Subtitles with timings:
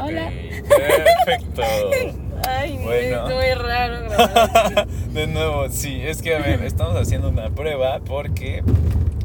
[0.00, 0.30] Hola.
[0.68, 1.62] Perfecto.
[2.48, 3.28] Ay, Bueno.
[3.28, 4.08] es muy raro.
[5.12, 8.62] De nuevo, sí, es que a ver, estamos haciendo una prueba porque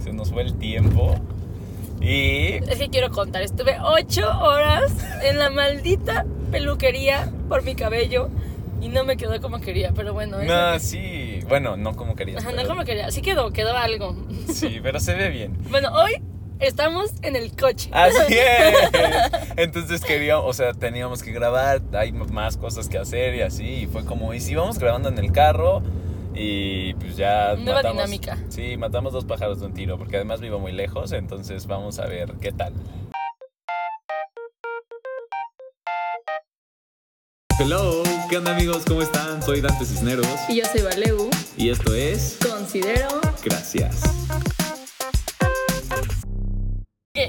[0.04, 1.16] se nos fue el tiempo
[2.02, 4.92] y Es que quiero contar, estuve ocho horas
[5.24, 8.30] en la maldita peluquería por mi cabello
[8.82, 10.40] y no me quedó como quería, pero bueno.
[10.40, 12.44] lo no, sí, bueno, no como querías.
[12.44, 14.16] Ajá, no como quería, sí quedó, quedó algo.
[14.52, 15.56] Sí, pero se ve bien.
[15.70, 16.16] Bueno, hoy
[16.64, 17.90] estamos en el coche.
[17.94, 18.76] Así es.
[19.58, 23.64] Entonces queríamos, o sea, teníamos que grabar, hay más cosas que hacer y así.
[23.84, 25.82] Y fue como, y si vamos grabando en el carro
[26.34, 27.56] y pues ya.
[27.56, 28.38] Nueva matamos- dinámica.
[28.50, 32.06] Sí, matamos dos pájaros de un tiro, porque además vivo muy lejos, entonces vamos a
[32.08, 32.74] ver qué tal.
[37.60, 38.84] Hello, ¿qué onda amigos?
[38.86, 39.42] ¿Cómo están?
[39.44, 41.30] Soy Dante Cisneros Y yo soy Valeu.
[41.56, 44.02] y esto es Considero Gracias.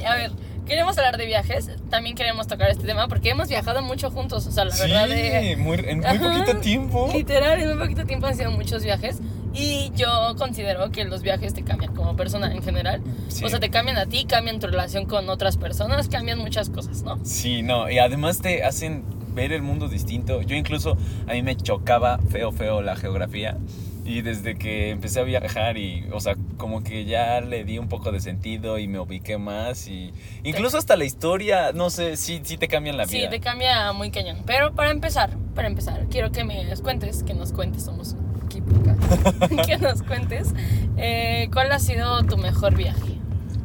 [0.06, 0.30] A ver,
[0.65, 4.51] queremos hablar de viajes, también queremos tocar este tema porque hemos viajado mucho juntos, o
[4.51, 5.57] sea, la sí, verdad de...
[5.59, 7.10] muy, en muy Ajá, poquito tiempo.
[7.13, 9.18] Literal, en muy poquito tiempo han sido muchos viajes.
[9.52, 13.02] Y yo considero que los viajes te cambian como persona en general.
[13.29, 13.45] Sí.
[13.45, 17.02] O sea, te cambian a ti, cambian tu relación con otras personas, cambian muchas cosas,
[17.02, 17.19] ¿no?
[17.23, 19.04] Sí, no, y además te hacen
[19.35, 20.41] ver el mundo distinto.
[20.41, 20.96] Yo incluso
[21.29, 23.59] a mí me chocaba feo, feo la geografía.
[24.07, 27.88] Y desde que empecé a viajar y, o sea, como que ya le di un
[27.88, 32.41] poco de sentido y me ubiqué más y incluso hasta la historia, no sé, sí,
[32.45, 33.30] sí te cambian la Sí, vida.
[33.30, 34.43] te cambia muy cañón.
[34.45, 38.75] Pero para empezar, para empezar, quiero que me cuentes, que nos cuentes, somos un equipo
[38.79, 40.52] acá, que nos cuentes
[40.99, 43.15] eh, cuál ha sido tu mejor viaje.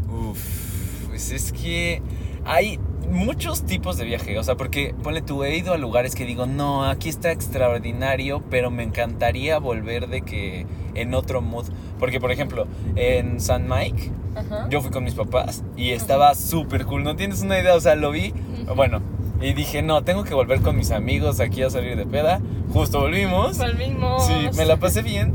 [0.10, 2.02] Uf, pues es que
[2.46, 6.26] hay muchos tipos de viaje, o sea, porque ponle tú, he ido a lugares que
[6.26, 10.66] digo, no, aquí está extraordinario, pero me encantaría volver de que
[10.96, 11.66] en otro mood.
[12.00, 14.68] Porque, por ejemplo, en San Mike, Ajá.
[14.70, 17.96] yo fui con mis papás y estaba súper cool, no tienes una idea, o sea,
[17.96, 18.34] lo vi,
[18.76, 19.02] bueno,
[19.42, 22.42] y dije, no, tengo que volver con mis amigos aquí a salir de peda.
[22.74, 23.58] Justo volvimos.
[23.58, 24.26] Volvimos.
[24.26, 25.34] Sí, me la pasé bien.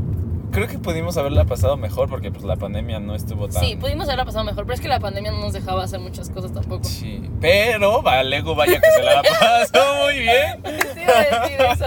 [0.55, 3.61] Creo que pudimos haberla pasado mejor porque pues la pandemia no estuvo tan...
[3.61, 6.29] Sí, pudimos haberla pasado mejor, pero es que la pandemia no nos dejaba hacer muchas
[6.29, 6.85] cosas tampoco.
[6.85, 10.63] Sí, pero Valego vaya que se la pasó muy bien.
[10.95, 11.85] Sí, iba a decir eso.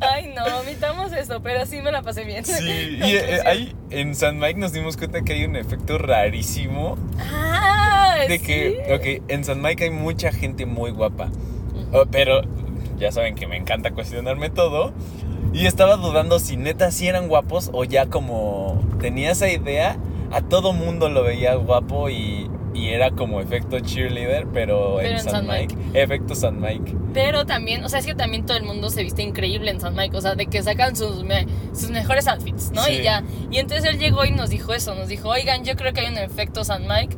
[0.00, 2.44] Ay, no, omitamos eso, pero sí me la pasé bien.
[2.44, 6.98] Sí, y eh, ahí en San Mike nos dimos cuenta que hay un efecto rarísimo
[7.32, 8.44] Ah, de sí.
[8.44, 11.30] que, ok, en San Mike hay mucha gente muy guapa,
[11.92, 12.42] Oh, pero
[12.98, 14.92] ya saben que me encanta cuestionarme todo.
[15.52, 19.96] Y estaba dudando si neta sí eran guapos o ya como tenía esa idea,
[20.30, 25.20] a todo mundo lo veía guapo y, y era como efecto cheerleader, pero, Pero en,
[25.20, 26.94] San, Mike, efecto San Mike.
[27.12, 29.96] Pero también, o sea, es que también todo el mundo se viste increíble en San
[29.96, 32.84] Mike, o sea, de que sacan sus, me- sus mejores outfits, ¿no?
[32.84, 32.92] Sí.
[32.92, 33.24] Y ya.
[33.50, 36.12] Y entonces él llegó y nos dijo eso, nos dijo, oigan, yo creo que hay
[36.12, 37.16] un efecto San Mike,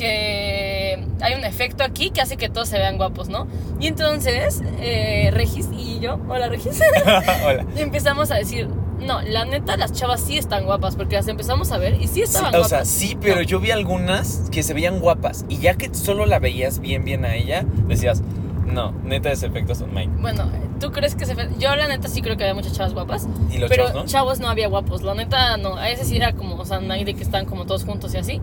[0.00, 3.46] que hay un efecto aquí que hace que todos se vean guapos, ¿no?
[3.78, 6.80] Y entonces, eh, Regis y yo, hola Regis,
[7.46, 7.64] Hola.
[7.76, 8.68] empezamos a decir,
[9.00, 12.14] no, la neta, las chavas sí están guapas, porque las empezamos a ver y sí
[12.14, 12.68] Sí, estaban o guapas.
[12.70, 13.42] sea, sí, pero No.
[13.42, 17.24] yo vi algunas que se veían guapas y ya que solo la veías bien, bien
[17.24, 18.22] a ella, decías,
[18.70, 20.10] no, neta es efecto San Mike.
[20.20, 21.34] Bueno, ¿tú crees que se?
[21.58, 23.28] Yo la neta sí creo que había muchas chavas guapas.
[23.50, 24.08] Y los pero chavos, ¿no?
[24.08, 25.02] chavos no había guapos.
[25.02, 25.76] La neta no.
[25.76, 28.40] A ese sí era como San Mike de que están como todos juntos y así.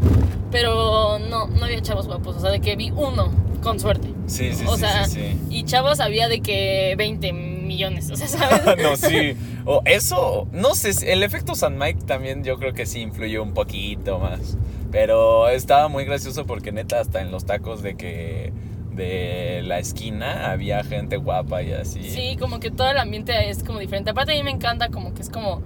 [0.51, 2.37] Pero no, no había chavos guapos.
[2.37, 4.09] O sea, de que vi uno, con suerte.
[4.27, 5.39] Sí, sí, o sí, sea, sí, sí.
[5.49, 8.09] y chavos había de que 20 millones.
[8.11, 8.61] O sea, ¿sabes?
[8.83, 9.35] no, sí.
[9.65, 13.53] O eso, no sé, el efecto San Mike también yo creo que sí influyó un
[13.53, 14.57] poquito más.
[14.91, 18.53] Pero estaba muy gracioso porque neta hasta en los tacos de que
[18.97, 22.03] de la esquina había gente guapa y así.
[22.03, 24.09] Sí, como que todo el ambiente es como diferente.
[24.09, 25.61] Aparte a mí me encanta como que es como...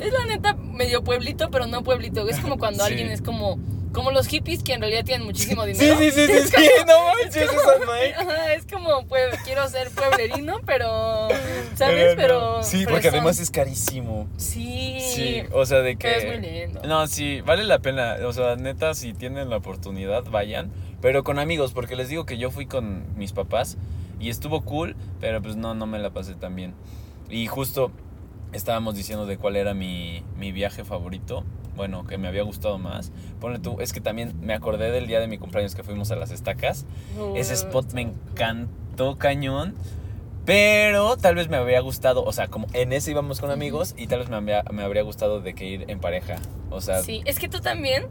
[0.00, 2.28] Es la neta medio pueblito, pero no pueblito.
[2.28, 2.90] Es como cuando Sí.
[2.92, 3.58] alguien es como...
[3.94, 5.98] Como los hippies que en realidad tienen muchísimo Sí, dinero.
[5.98, 6.56] sí, sí, sí, Es sí,
[6.86, 7.48] no manches,
[8.56, 11.28] es como, pues, quiero ser pueblerino, pero,
[11.76, 12.10] ¿sabes?
[12.16, 12.16] no.
[12.20, 12.62] Pero...
[12.62, 14.28] Sí, pero porque son- además es carísimo.
[14.36, 14.98] Sí.
[15.00, 16.08] Sí, o sea, de que...
[16.08, 16.82] Pero es muy lindo.
[16.84, 18.16] No, sí, vale la pena.
[18.26, 20.72] O sea, neta, si tienen la oportunidad, vayan.
[21.00, 23.76] Pero con amigos, porque les digo que yo fui con mis papás
[24.20, 26.74] y estuvo cool, pero pues no, no me la pasé tan bien.
[27.30, 27.90] Y justo
[28.52, 31.44] estábamos diciendo de cuál era mi, mi viaje favorito.
[31.76, 33.12] Bueno, que me había gustado más.
[33.40, 36.16] Ponle tú, es que también me acordé del día de mi cumpleaños que fuimos a
[36.16, 36.86] las estacas.
[37.34, 39.74] Ese spot me encantó cañón.
[40.46, 44.08] Pero tal vez me habría gustado, o sea, como en ese íbamos con amigos y
[44.08, 46.36] tal vez me, habría- me habría gustado de que ir en pareja.
[46.70, 48.04] O sea, Sí, es que tú también,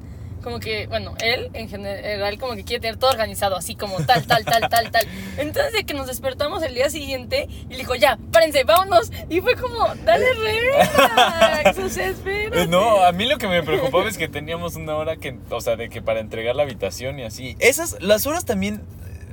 [0.43, 4.25] como que, bueno, él en general como que quiere tener todo organizado, así como tal,
[4.27, 5.07] tal, tal, tal, tal.
[5.37, 9.11] Entonces de que nos despertamos el día siguiente y le dijo, ya, párense, vámonos.
[9.29, 12.13] Y fue como, dale relax, o sea.
[12.25, 15.61] Eh, No, a mí lo que me preocupaba es que teníamos una hora que, o
[15.61, 17.55] sea, de que para entregar la habitación y así.
[17.59, 18.81] Esas, las horas también,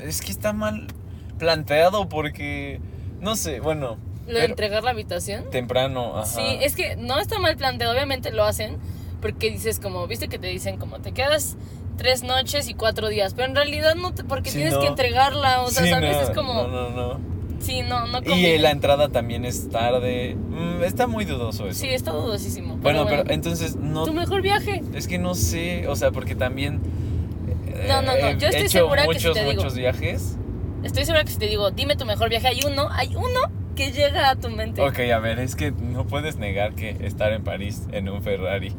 [0.02, 0.86] es que está mal
[1.38, 2.80] planteado porque,
[3.20, 3.98] no sé, bueno,
[4.28, 5.50] Lo de entregar la habitación.
[5.50, 6.26] temprano, ajá.
[6.26, 8.78] Sí, es que no está mal planteado, obviamente lo hacen,
[9.20, 11.56] porque dices como, viste que te dicen como, te quedas
[11.96, 14.80] tres noches y cuatro días, pero en realidad no, te, porque Sí, tienes no.
[14.80, 16.16] que entregarla, o sea, Sí, ¿sabes?
[16.16, 17.20] no, es como, No, no, no.
[17.60, 18.58] sí, no, no Y conviene.
[18.58, 20.34] la entrada también es tarde.
[20.34, 21.78] Mm, está muy dudoso eso.
[21.80, 22.76] Sí, está dudosísimo.
[22.78, 24.04] bueno, pero, pero entonces no.
[24.04, 24.82] Tu mejor viaje.
[24.94, 26.80] Es que no sé, o sea, porque también.
[27.68, 30.36] eh, No, no, no, yo estoy hecho segura que si muchos, te digo- muchos viajes.
[30.82, 33.40] Estoy segura que si te digo, dime tu mejor viaje, hay uno, hay uno
[33.76, 34.80] que llega a tu mente.
[34.80, 38.72] Ok, a ver, es que no puedes negar que estar en París en un Ferrari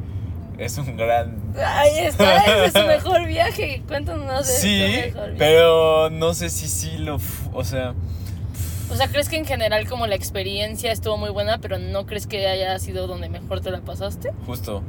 [0.66, 1.36] es un gran.
[1.58, 3.82] Ahí está, ese es su mejor viaje.
[3.88, 5.36] Cuéntanos de Sí, tu mejor viaje.
[5.38, 7.20] pero no sé si sí lo.
[7.54, 7.94] O sea,
[8.92, 12.28] O sea, ¿crees que en general como la experiencia estuvo muy buena, pero no crees
[12.28, 14.32] que haya sido donde mejor te la pasaste?
[14.46, 14.84] justo.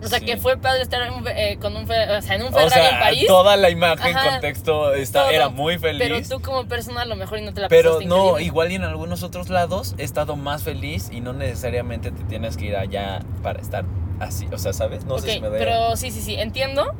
[0.00, 0.26] O sea, Sí.
[0.26, 1.86] que fue padre estar en, eh, con un, o
[2.22, 3.24] sea, en un O Ferrari sea, en París.
[3.26, 5.30] toda la imagen, Ajá, contexto, está, todo.
[5.32, 6.00] era muy feliz.
[6.00, 8.44] Pero tú como persona a lo mejor y no te la Pero pasaste no, increíble.
[8.44, 12.56] igual y en algunos otros lados he estado más feliz y no necesariamente te tienes
[12.56, 13.84] que ir allá para estar
[14.20, 14.46] así.
[14.52, 15.04] O sea, ¿sabes?
[15.04, 15.58] No sé si me doy.
[15.58, 16.94] pero sí, sí, sí, entiendo.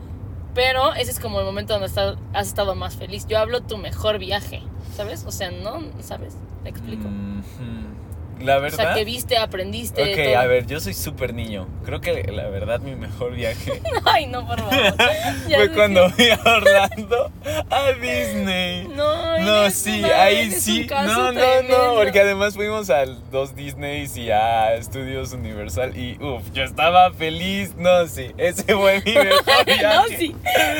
[0.54, 3.26] Pero ese es como el momento donde has estado más feliz.
[3.28, 4.62] Yo hablo tu mejor viaje,
[4.96, 5.24] ¿sabes?
[5.24, 6.36] O sea, no, ¿sabes?
[6.64, 7.06] ¿Me explico?
[7.08, 8.07] Mm, hmm.
[8.40, 8.76] La o verdad.
[8.76, 10.02] sea, que viste, aprendiste.
[10.02, 10.38] Ok, todo.
[10.38, 11.66] a ver, yo soy súper niño.
[11.84, 14.74] Creo que la verdad mi mejor viaje Ay, no, por favor.
[15.46, 17.32] Fue cuando fui a Orlando
[17.70, 18.88] a Disney.
[18.88, 20.86] No, No, sí, ahí sí.
[20.88, 21.78] No, no, tremendo.
[21.78, 27.12] no, porque además fuimos a dos Disneys y a Estudios Universal y uff, yo estaba
[27.12, 27.74] feliz.
[27.76, 29.82] No, sí, ese fue mi mejor viaje.
[29.82, 30.34] no, sí.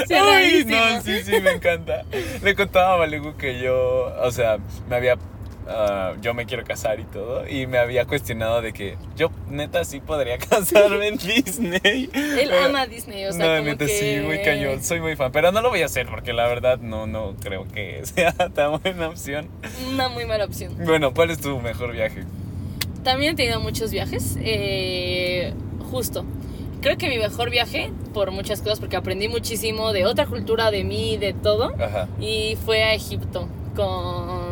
[0.07, 2.05] sí, no, sí, sí, me encanta.
[2.43, 4.59] Le contaba a Malibu que yo, o sea,
[4.89, 5.17] me había.
[5.69, 7.47] Ah, yo me quiero casar y todo.
[7.49, 12.11] Y me había cuestionado de que yo, neta, sí podría casarme en Disney.
[12.13, 13.93] Él Pero- ama Disney, o sea, no, como neta, que...
[14.21, 14.83] sí, muy cañón.
[14.83, 15.31] Soy muy fan.
[15.33, 18.81] Pero no lo voy a hacer porque la verdad no, no creo que sea tan
[18.81, 19.49] buena opción.
[19.93, 20.75] Una muy mala opción.
[20.85, 22.25] Bueno, ¿cuál es tu mejor viaje?
[23.05, 24.37] También he tenido muchos viajes.
[24.41, 25.53] eh,
[25.91, 26.25] justo.
[26.81, 30.85] Creo que mi mejor viaje, por muchas cosas, porque aprendí muchísimo de otra cultura, de
[30.85, 31.75] mí, de todo.
[31.77, 32.07] Ajá.
[32.21, 34.48] Y fue a Egipto con...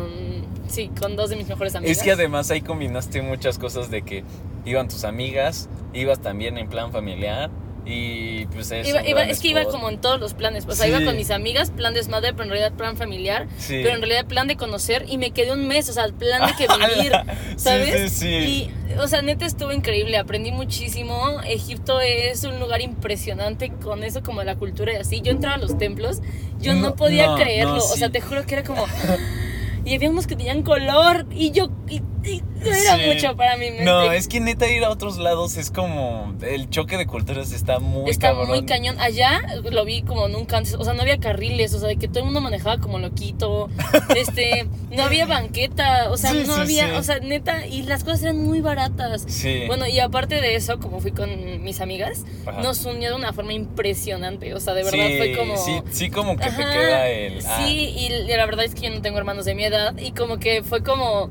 [0.67, 1.97] Sí, con dos de mis mejores amigas.
[1.97, 4.23] Es que además ahí combinaste muchas cosas de que
[4.65, 7.49] iban tus amigas, ibas también en plan familiar
[7.89, 10.65] y pues es Iba- iba- es que iba como en todos los planes.
[10.67, 10.91] O sea, Sí.
[10.91, 13.47] iba con mis amigas, plan desmadre, pero en realidad plan familiar.
[13.57, 13.79] Sí.
[13.81, 16.53] Pero en realidad plan de conocer y me quedé un mes, o sea, plan de
[16.57, 16.67] que
[16.99, 17.13] vivir,
[17.55, 18.11] ¿sabes?
[18.11, 18.27] sí.
[18.27, 21.39] Y, o sea, neta estuvo increíble, aprendí muchísimo.
[21.45, 25.21] Egipto es un lugar impresionante con eso como la cultura y así.
[25.21, 26.19] Yo entraba a los templos,
[26.59, 28.85] yo no, No, podía no, creerlo, no, o sea, te juro que era como...
[29.87, 31.69] Y había unos que tenían color y yo...
[31.87, 33.05] Y, y era Sí.
[33.13, 33.83] mucho para mente.
[33.83, 37.79] No, es que neta ir a otros lados es como el choque de culturas está
[37.79, 38.49] muy Está cabrón.
[38.49, 38.99] muy cañón.
[38.99, 39.41] Allá
[39.71, 40.73] lo vi como nunca antes.
[40.75, 41.73] O sea, no había carriles.
[41.73, 43.69] O sea, de que todo el mundo manejaba como loquito.
[44.15, 46.09] Este, no había banqueta.
[46.11, 46.97] O sea, Sí, no sí, había.
[46.97, 47.65] O sea, neta.
[47.67, 49.23] Y las cosas eran muy baratas.
[49.27, 49.63] Sí.
[49.67, 52.61] Bueno, y aparte de eso, como fui con mis amigas, Ajá.
[52.61, 54.53] nos unió de una forma impresionante.
[54.53, 55.57] O sea, de verdad fue como.
[55.57, 58.81] sí, sí como que te Ajá, queda el ah, Sí, y la verdad es que
[58.81, 59.95] yo no tengo hermanos de mi edad.
[59.97, 61.29] Y como que fue como.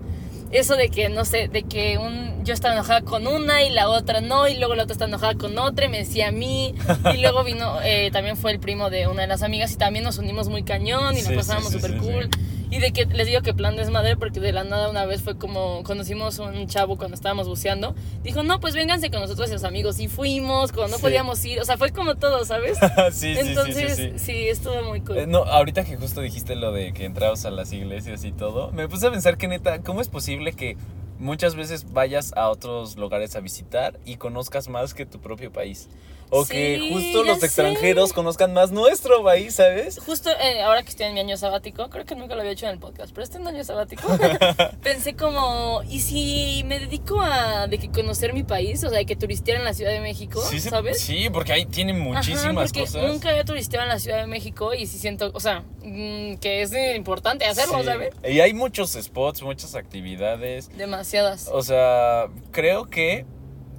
[0.56, 3.90] Eso de que, no sé, de que un, yo estaba enojada con una y la
[3.90, 6.74] otra no, y luego la otra está enojada con otra y me decía a mí.
[7.14, 10.04] Y luego vino, eh, también fue el primo de una de las amigas y también
[10.04, 12.30] nos unimos muy cañón y Sí, nos pasábamos sí, súper sí, cool.
[12.70, 15.36] Y de que les digo que plan desmadre porque de la nada una vez fue
[15.38, 17.94] como conocimos un chavo cuando estábamos buceando.
[18.22, 20.00] Dijo, no, pues vénganse con nosotros y los amigos.
[20.00, 21.02] Y fuimos cuando no Sí.
[21.02, 21.60] podíamos ir.
[21.60, 22.78] O sea, fue como todo, ¿sabes?
[23.12, 24.48] sí, sí, sí, Entonces, sí, sí, sí.
[24.48, 25.18] estuvo muy cool.
[25.18, 28.72] Eh, No, ahorita que justo dijiste lo de que entrabas a las iglesias y todo,
[28.72, 30.76] me puse a pensar que neta, ¿cómo es posible que
[31.18, 35.88] muchas veces vayas a otros lugares a visitar y conozcas más que tu propio país?
[36.30, 37.46] O que justo los sé.
[37.46, 39.98] extranjeros conozcan más nuestro país, ¿sabes?
[40.04, 42.66] Justo eh, ahora que estoy en mi año sabático, creo que nunca lo había hecho
[42.66, 44.02] en el podcast, pero este año sabático,
[44.82, 48.82] pensé como, ¿y si me dedico a de que conocer mi país?
[48.84, 51.00] O sea, de que turistear en la Ciudad de México, Sí, ¿sabes?
[51.00, 53.02] sí, porque ahí tienen Ajá, muchísimas porque cosas.
[53.04, 56.62] nunca había turisteado en la Ciudad de México y sí siento, o sea, mm, que
[56.62, 57.84] es importante hacerlo, Sí.
[57.84, 58.14] ¿sabes?
[58.28, 60.70] Y hay muchos spots, muchas actividades.
[60.76, 61.48] Demasiadas.
[61.52, 63.24] O sea, creo que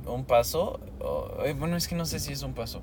[0.06, 2.82] un paso, o- eh, bueno, es que no sé si es un paso,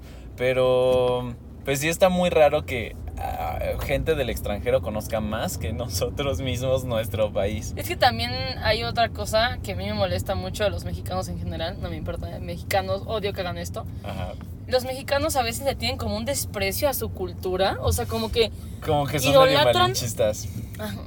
[0.49, 6.40] pero pues sí está muy raro que ah, gente del extranjero conozca más que nosotros
[6.40, 7.73] mismos nuestro país.
[7.76, 8.30] Es que también
[8.62, 11.88] hay otra cosa que a mí me molesta mucho a los mexicanos en general, no
[11.90, 13.87] me importa, mexicanos, odio que hagan esto.
[14.02, 14.33] Ajá.
[14.66, 18.30] Los mexicanos a veces le tienen como un desprecio a su cultura, o sea, como
[18.33, 18.50] que
[18.85, 19.94] Como que son Idolatran-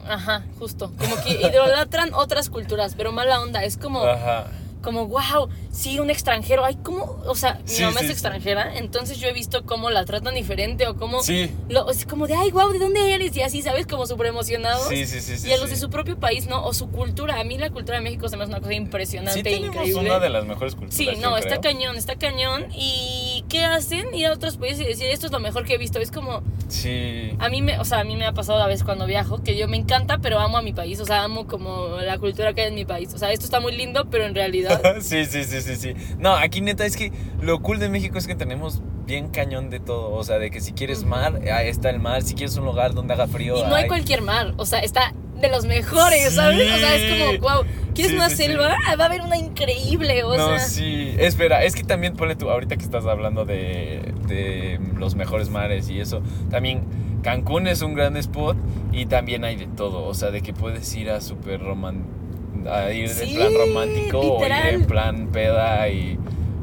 [0.08, 0.92] Ajá, justo.
[0.98, 3.64] Como que idolatran otras culturas, pero mala onda.
[3.64, 4.48] Es como, Ajá.
[4.88, 6.64] Como, wow, sí, un extranjero.
[6.64, 7.22] Ay, ¿cómo?
[7.28, 8.14] O sea, mi Sí, mamá sí, es sí.
[8.14, 11.22] extranjera, entonces yo he visto cómo la tratan diferente o cómo.
[11.22, 11.52] Sí.
[11.68, 13.36] Lo, es como de, ay, wow, ¿de dónde eres?
[13.36, 13.86] Y así, ¿sabes?
[13.86, 14.88] Como súper emocionados.
[14.88, 16.64] Sí, sí, sí, Y a los de su propio país, ¿no?
[16.66, 17.38] O su cultura.
[17.38, 20.00] A mí la cultura de México se me hace una cosa impresionante, Sí tenemos increíble.
[20.10, 20.96] una de las mejores culturas.
[20.96, 21.74] Sí, no, está creo.
[21.74, 22.68] cañón, está cañón.
[22.74, 24.14] ¿Y qué hacen?
[24.14, 26.00] Ir a otros países y decir, esto es lo mejor que he visto.
[26.00, 27.32] Es como, Sí.
[27.40, 29.58] a mí me, o sea, a mí me ha pasado a veces cuando viajo que
[29.58, 31.00] yo me encanta, pero amo a mi país.
[31.00, 33.14] O sea, amo como la cultura que hay en mi país.
[33.14, 34.82] O sea, esto está muy lindo, pero en realidad...
[35.02, 35.94] Sí, sí, sí, sí, sí.
[36.20, 37.12] No, aquí neta es que
[37.42, 40.12] lo cool de México es que tenemos bien cañón de todo.
[40.12, 42.22] O sea, de que si quieres mar, ahí está el mar.
[42.24, 43.58] Si quieres un lugar donde haga frío.
[43.58, 46.36] Y no hay hay- cualquier mar, o sea, está de los mejores, Sí.
[46.36, 46.72] ¿sabes?
[46.74, 47.64] O sea, es como, wow,
[47.94, 48.44] ¿quieres Sí, una sí, sí.
[48.44, 48.76] selva?
[48.88, 50.60] Ah, Va a haber una increíble, o no, sea.
[50.60, 51.14] sí.
[51.18, 55.90] Espera, es que también ponle tú, ahorita que estás hablando de, de los mejores mares
[55.90, 56.84] y eso, también
[57.24, 58.56] Cancún es un gran spot
[58.92, 60.06] y también hay de todo.
[60.06, 61.20] O sea, de que puedes ir a
[61.58, 62.06] roman
[62.70, 64.74] a ir de Sí, plan romántico o ir literal.
[64.74, 66.18] en plan peda y.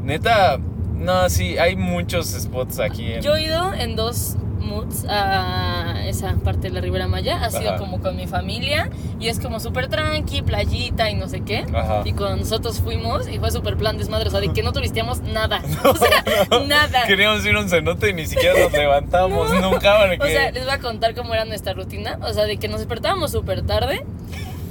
[0.04, 0.58] Neta,
[0.94, 3.22] no, sí, hay muchos spots aquí en.
[3.22, 7.44] Yo he ido en dos moods a esa parte de la Ribera Maya.
[7.44, 7.78] Ha sido Ajá.
[7.78, 8.90] como con mi familia
[9.20, 11.64] y es como súper tranqui, playita y no sé qué.
[11.72, 12.02] Ajá.
[12.04, 15.20] Y con nosotros fuimos y fue súper plan desmadre, o sea, de que no turisteamos
[15.22, 15.62] nada.
[15.84, 16.24] o sea,
[16.66, 17.06] nada.
[17.06, 20.18] Queríamos ir a un cenote y ni siquiera nos levantamos nunca porque...
[20.20, 22.18] O sea, les voy a contar cómo era nuestra rutina.
[22.22, 24.04] O sea, de que nos despertábamos súper tarde.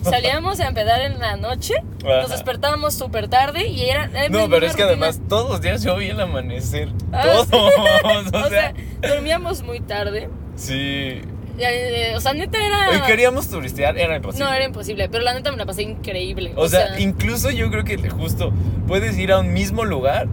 [0.03, 2.27] Salíamos a empedar en la noche, nos Ajá.
[2.27, 4.05] despertábamos súper tarde y era...
[4.13, 5.07] era No, pero es que rutina.
[5.07, 6.89] además todos los días yo vi el amanecer.
[7.11, 7.47] Ah, todos.
[7.47, 7.55] sí.
[7.55, 10.29] o O sea, sea, dormíamos muy tarde.
[10.55, 11.21] sí.
[11.59, 12.89] Eh, O sea, neta era...
[12.89, 14.43] Hoy queríamos turistear, era imposible.
[14.45, 16.51] No, era imposible, pero la neta me la pasé increíble.
[16.55, 18.51] O sea, incluso yo creo que justo
[18.87, 20.27] puedes ir a un mismo lugar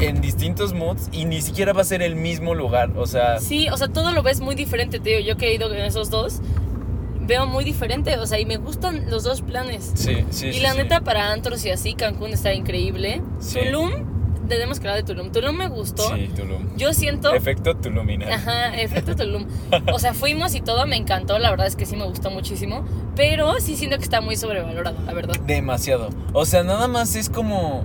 [0.00, 2.90] en distintos moods y ni siquiera va a ser el mismo lugar.
[2.96, 5.20] O sea, Sí, o sea, todo lo ves muy diferente, te digo.
[5.22, 6.40] Yo que he ido en esos dos,
[7.26, 8.16] veo muy diferente.
[8.18, 9.92] O sea, y me gustan los dos planes.
[9.94, 10.48] sí, sí.
[10.48, 10.78] y la sí.
[10.78, 13.20] neta, para antros y así, Cancún está increíble.
[13.40, 13.58] Sí.
[13.64, 13.90] Tulum,
[14.48, 15.32] tenemos que hablar de Tulum.
[15.32, 16.14] Tulum me gustó.
[16.14, 16.76] Sí, Tulum.
[16.76, 17.32] Yo siento...
[17.34, 18.34] Efecto Tulumina.
[18.34, 19.46] Ajá, efecto Tulum.
[19.92, 22.84] O sea, fuimos y todo, me encantó, la verdad es que sí me gustó muchísimo,
[23.14, 25.36] pero sí siento que está muy sobrevalorado, la verdad.
[25.46, 26.10] Demasiado.
[26.32, 27.84] O sea, nada más es como.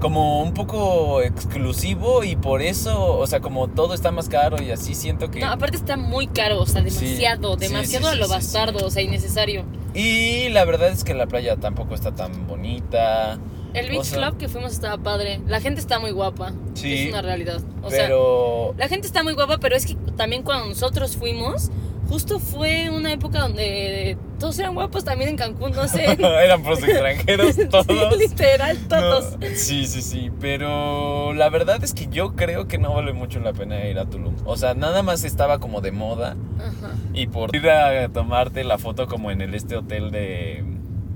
[0.00, 4.70] Como un poco exclusivo y por eso, o sea, como todo está más caro y
[4.70, 5.40] así siento que.
[5.40, 8.90] No, aparte está muy caro, o sea, demasiado, sí, demasiado sí, a lo bastardo, o
[8.90, 9.64] sea, innecesario.
[9.94, 13.38] Y la verdad es que la playa tampoco está tan bonita.
[13.74, 16.94] El O Beach sea- Club que fuimos estaba padre, la gente está muy guapa, Sí,
[16.94, 17.60] es una realidad.
[17.82, 18.74] O sea, pero.
[18.78, 21.70] la gente está muy guapa, pero es que también cuando nosotros fuimos,
[22.08, 26.04] justo fue una época donde todos eran guapos también en Cancún, no sé.
[26.18, 27.86] Eran por extranjeros todos.
[27.86, 29.38] Sí, literal, todos.
[29.38, 30.30] No, sí, sí, sí.
[30.40, 34.06] Pero la verdad es que yo creo que no vale mucho la pena ir a
[34.06, 34.34] Tulum.
[34.44, 36.36] O sea, nada más estaba como de moda.
[36.58, 36.94] Ajá.
[37.14, 40.64] Y por ir a tomarte la foto como en el este hotel de.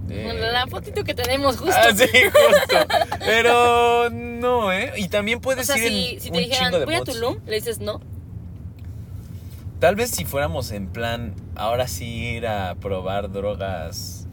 [0.09, 1.75] de- Bueno, la fotito que tenemos justo.
[1.77, 2.87] Ah, sí, justo.
[3.25, 4.93] Pero no, ¿eh?
[4.97, 7.01] Y también o puedes sea, ir si, en si un te dijeran, voy a.
[7.03, 8.01] Tulum, le dices no.
[9.83, 14.29] Tal vez si fuéramos en plan, ahora sí ir a probar drogas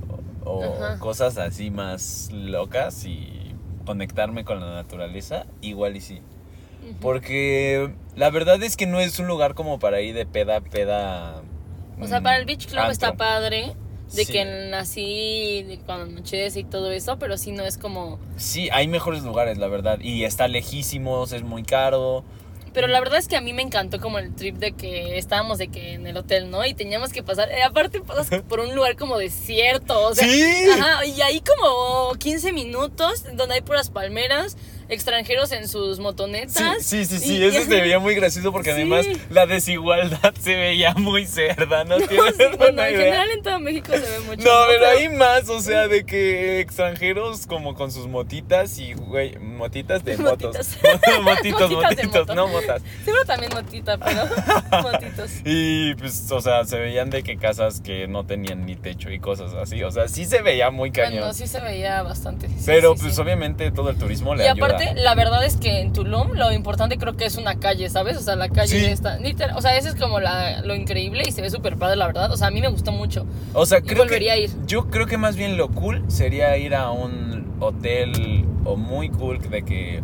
[0.45, 0.61] o,
[0.99, 6.21] cosas así más locas y conectarme con la naturaleza, igual y sí.
[7.01, 11.41] Porque la verdad es que no es un lugar como para ir de peda, peda.
[11.99, 13.73] O sea, mm, para el Beach Club está padre.
[14.13, 14.33] De Sí.
[14.33, 18.19] que de cuando anochece y todo eso, pero sí no es como...
[18.37, 19.99] Sí, hay mejores lugares, la verdad.
[19.99, 22.23] Y está lejísimos, es muy caro.
[22.73, 25.57] Pero la verdad es que a mí me encantó como el trip de que estábamos
[25.57, 26.65] de que en el hotel, ¿no?
[26.65, 30.69] Y teníamos que pasar, eh, aparte pasas por un lugar como desierto, o sea, ¡Sí!
[30.71, 34.57] ajá, y ahí como 15 minutos donde hay puras palmeras,
[34.89, 36.85] extranjeros en sus Sí, motonetas.
[36.85, 38.75] sí, sí, sí, y- eso y- se veía muy gracioso porque Sí.
[38.81, 41.99] además la desigualdad se veía muy cerda, ¿no?
[41.99, 43.05] No, tienes sí, bueno, una en idea?
[43.05, 44.43] general en todo México se ve mucho.
[44.43, 49.37] No, pero hay más, o sea, de que extranjeros como con sus motitas y, güey,
[49.37, 50.55] motitas de motos.
[50.55, 50.77] Motitas.
[51.23, 52.35] motitos, de motitos, moto.
[52.35, 52.81] no motas.
[53.05, 54.23] Seguro también motita, pero
[54.81, 55.31] motitos.
[55.45, 59.19] Y pues, o sea, se veían de que casas que no tenían ni techo y
[59.19, 59.83] cosas así.
[59.83, 61.19] O sea, sí se veía muy cañón.
[61.19, 62.47] Bueno, sí se veía bastante.
[62.47, 63.21] sí, pero sí, pues sí.
[63.21, 64.67] obviamente todo el turismo le Y ayuda.
[64.83, 68.17] Aparte, la verdad es que en Tulum lo importante creo que es una calle, ¿sabes?
[68.17, 68.85] O sea, la calle Sí.
[68.85, 69.17] está.
[69.19, 72.07] literal- o sea, eso es como la, lo increíble y se ve súper padre, la
[72.07, 72.31] verdad.
[72.31, 73.25] O sea, a mí me gustó mucho.
[73.53, 74.49] O sea, y creo volvería que, a ir.
[74.65, 79.39] Yo creo que más bien lo cool sería ir a un hotel o muy cool
[79.49, 80.01] de que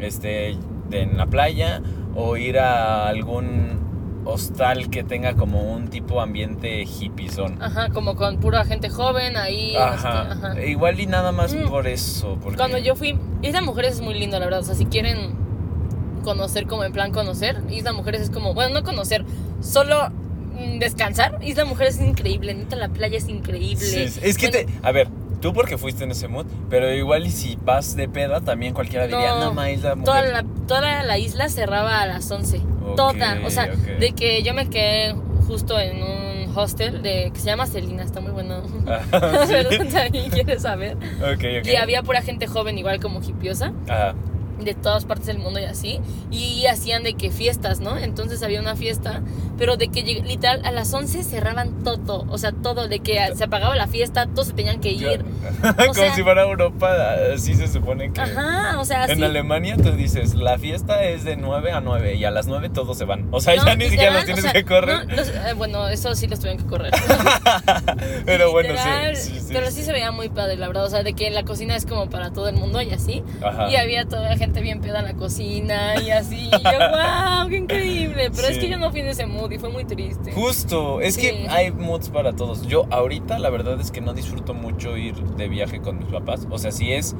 [0.00, 0.56] este
[0.90, 1.80] de- en la playa
[2.14, 3.83] o ir a algún
[4.24, 7.60] hostal que tenga como un tipo ambiente hippiezón.
[7.62, 9.76] Ajá, como con pura gente joven ahí.
[9.76, 9.94] Ajá.
[10.32, 10.64] este, ajá.
[10.64, 11.68] Igual y nada más Mm.
[11.68, 12.38] por eso.
[12.42, 12.56] Porque...
[12.56, 14.60] Cuando yo fui, Isla Mujeres es muy lindo, la verdad.
[14.60, 15.32] O sea, si quieren
[16.24, 19.24] conocer como en plan conocer, Isla Mujeres es como, bueno, no conocer,
[19.60, 20.08] solo
[20.58, 21.38] mm, descansar.
[21.42, 23.84] Isla Mujeres es increíble, neta la playa es increíble.
[23.84, 24.20] Sí, sí.
[24.22, 24.86] es que Bueno, te.
[24.86, 25.08] A ver,
[25.44, 29.06] Tú porque fuiste en ese mood, pero igual y si vas de peda, también cualquiera
[29.06, 30.06] diría, no, ma, isla mujer".
[30.06, 32.56] toda la, toda la isla cerraba a las 11.
[32.56, 33.38] Ok, toda.
[33.44, 33.98] O sea, ok.
[34.00, 35.14] de que yo me quedé
[35.46, 38.62] justo en un hostel de, que se llama Celina, está muy bueno.
[38.86, 39.04] Ajá,
[39.46, 39.52] sí.
[39.52, 40.96] Perdón, si alguien quiere saber.
[41.20, 41.66] Ok, ok.
[41.66, 44.14] Y había pura gente joven, igual como hipiosa, Ajá.
[44.64, 46.00] de todas partes del mundo y así.
[46.30, 47.98] Y hacían de que fiestas, ¿no?
[47.98, 49.20] Entonces había una fiesta,
[49.58, 52.24] pero de que literal a las 11 cerraban todo.
[52.28, 55.24] O sea, todo, de que se apagaba la fiesta, todos se tenían que Yo- ir.
[55.76, 56.94] Como sea- si fuera Europa,
[57.34, 58.20] así se supone que.
[58.20, 59.04] Ajá, o sea.
[59.06, 62.68] En Alemania tú dices, la fiesta es de 9 a 9 y a las 9
[62.70, 63.28] todos se van.
[63.30, 65.06] O sea, No, ya ni siquiera los tienes o sea, que correr.
[65.06, 66.92] no, los- eh, bueno, eso sí los tuvieron que correr.
[68.26, 69.52] Pero bueno, Literal, sí, sí, sí.
[69.52, 70.84] Pero sí se veía muy padre, la verdad.
[70.84, 73.22] O sea, de que la cocina es como para todo el mundo y así.
[73.42, 73.70] Ajá.
[73.70, 76.48] Y había toda la gente bien peda en la cocina y así.
[76.48, 78.30] Y yo, wow, qué increíble.
[78.34, 80.32] Pero es que yo no fui en ese mood y fue muy triste.
[80.32, 81.20] Justo, es Sí.
[81.20, 82.66] que hay moods para todos.
[82.66, 86.46] Yo ahorita la verdad es que no disfruto mucho ir de viaje con mis papás.
[86.50, 87.14] O sea, si es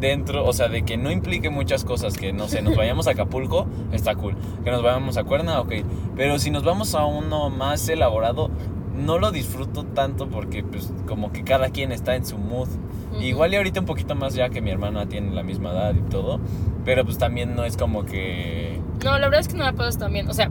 [0.00, 3.12] dentro, o sea, de que no implique muchas cosas, que no sé, nos vayamos a
[3.12, 4.34] Acapulco, está cool.
[4.64, 5.72] Que nos vayamos a Cuerna, ok.
[6.16, 8.50] Pero si nos vamos a uno más elaborado,
[8.96, 12.68] no lo disfruto tanto porque pues como que cada quien está en su mood.
[13.12, 13.22] Ujú.
[13.22, 16.10] Igual y ahorita un poquito más ya que mi hermana tiene la misma edad y
[16.10, 16.40] todo,
[16.84, 18.80] pero pues también no es como que...
[19.04, 20.28] No, la verdad es que no la pasas tan bien.
[20.28, 20.50] O sea,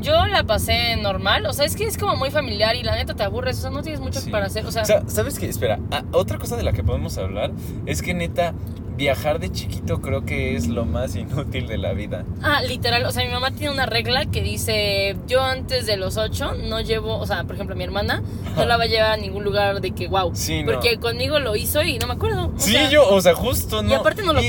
[0.00, 1.46] yo la pasé normal.
[1.46, 3.58] O sea, es que es como muy familiar y la neta te aburres.
[3.58, 4.30] O sea, no tienes mucho Sí.
[4.30, 4.66] para hacer.
[4.66, 5.48] O sea, O sea, ¿sabes qué?
[5.48, 7.52] Espera, ah, otra cosa de la que podemos hablar
[7.86, 8.54] es que neta,
[8.96, 12.24] viajar de chiquito creo que es lo más inútil de la vida.
[12.42, 16.16] Ah, literal, o sea, mi mamá tiene una regla que dice, yo antes de los
[16.16, 18.22] ocho no llevo, o sea, por ejemplo, mi hermana
[18.56, 20.72] no la va a llevar a ningún lugar de que, wow, Sí, no.
[20.74, 22.52] porque conmigo lo hizo y no me acuerdo.
[22.54, 23.90] o Sí, sea, yo, o sea, justo no.
[23.90, 24.40] Y aparte no lo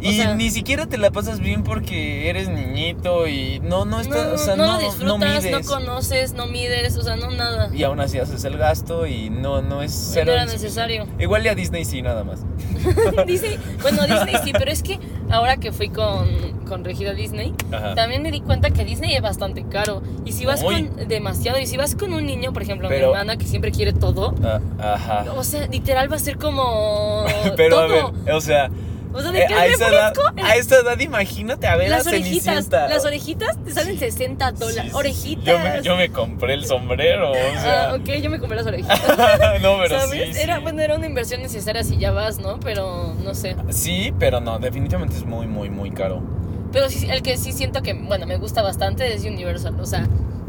[0.00, 4.00] y- o sea, ni siquiera te la pasas bien porque eres niñito y no, no
[4.00, 5.66] está, no, o sea, no no, no, disfrutas, no, mides.
[5.66, 7.70] conoces, no mides, o sea, no nada.
[7.74, 11.06] y aún así haces el gasto y no, no es no cero era necesario.
[11.18, 12.40] Igual y a Disney sí, nada más.
[13.26, 14.98] Disney, bueno, Disney sí, pero es que
[15.30, 16.28] ahora que fui con,
[16.68, 17.94] con Regida Disney, Ajá.
[17.94, 20.02] también me di cuenta que Disney es bastante caro.
[20.24, 20.86] Y si vas Muy.
[20.86, 23.72] con demasiado, y si vas con un niño, por ejemplo, Pero- mi hermana que siempre
[23.72, 24.60] quiere todo, Ah,
[24.94, 25.24] ajá.
[25.36, 27.24] o sea, literal va a ser como
[27.56, 28.06] Pero todo.
[28.08, 28.70] a ver, o sea,
[29.12, 32.10] O sea, de eh, a, esa edad, a esa edad imagínate a ver las a
[32.10, 32.88] orejitas, Cenicienta.
[32.88, 34.82] las orejitas te salen 60 Sí, dólares.
[34.84, 34.94] sí, sí.
[34.96, 35.44] Orejitas.
[35.44, 37.90] Yo me, yo me compré el sombrero, o sea.
[37.90, 39.00] Ah, ok, yo me compré las orejitas.
[39.62, 40.36] no, pero ¿Sabes?
[40.36, 40.62] sí, Era, sí.
[40.62, 42.60] bueno, era una inversión necesaria si ya vas, ¿no?
[42.60, 43.56] Pero no sé.
[43.70, 46.22] Sí, pero no, definitivamente es muy, muy, muy caro.
[46.70, 49.80] Pero sí, el que sí siento que, bueno, me gusta bastante es Universal.
[49.80, 50.06] O sea,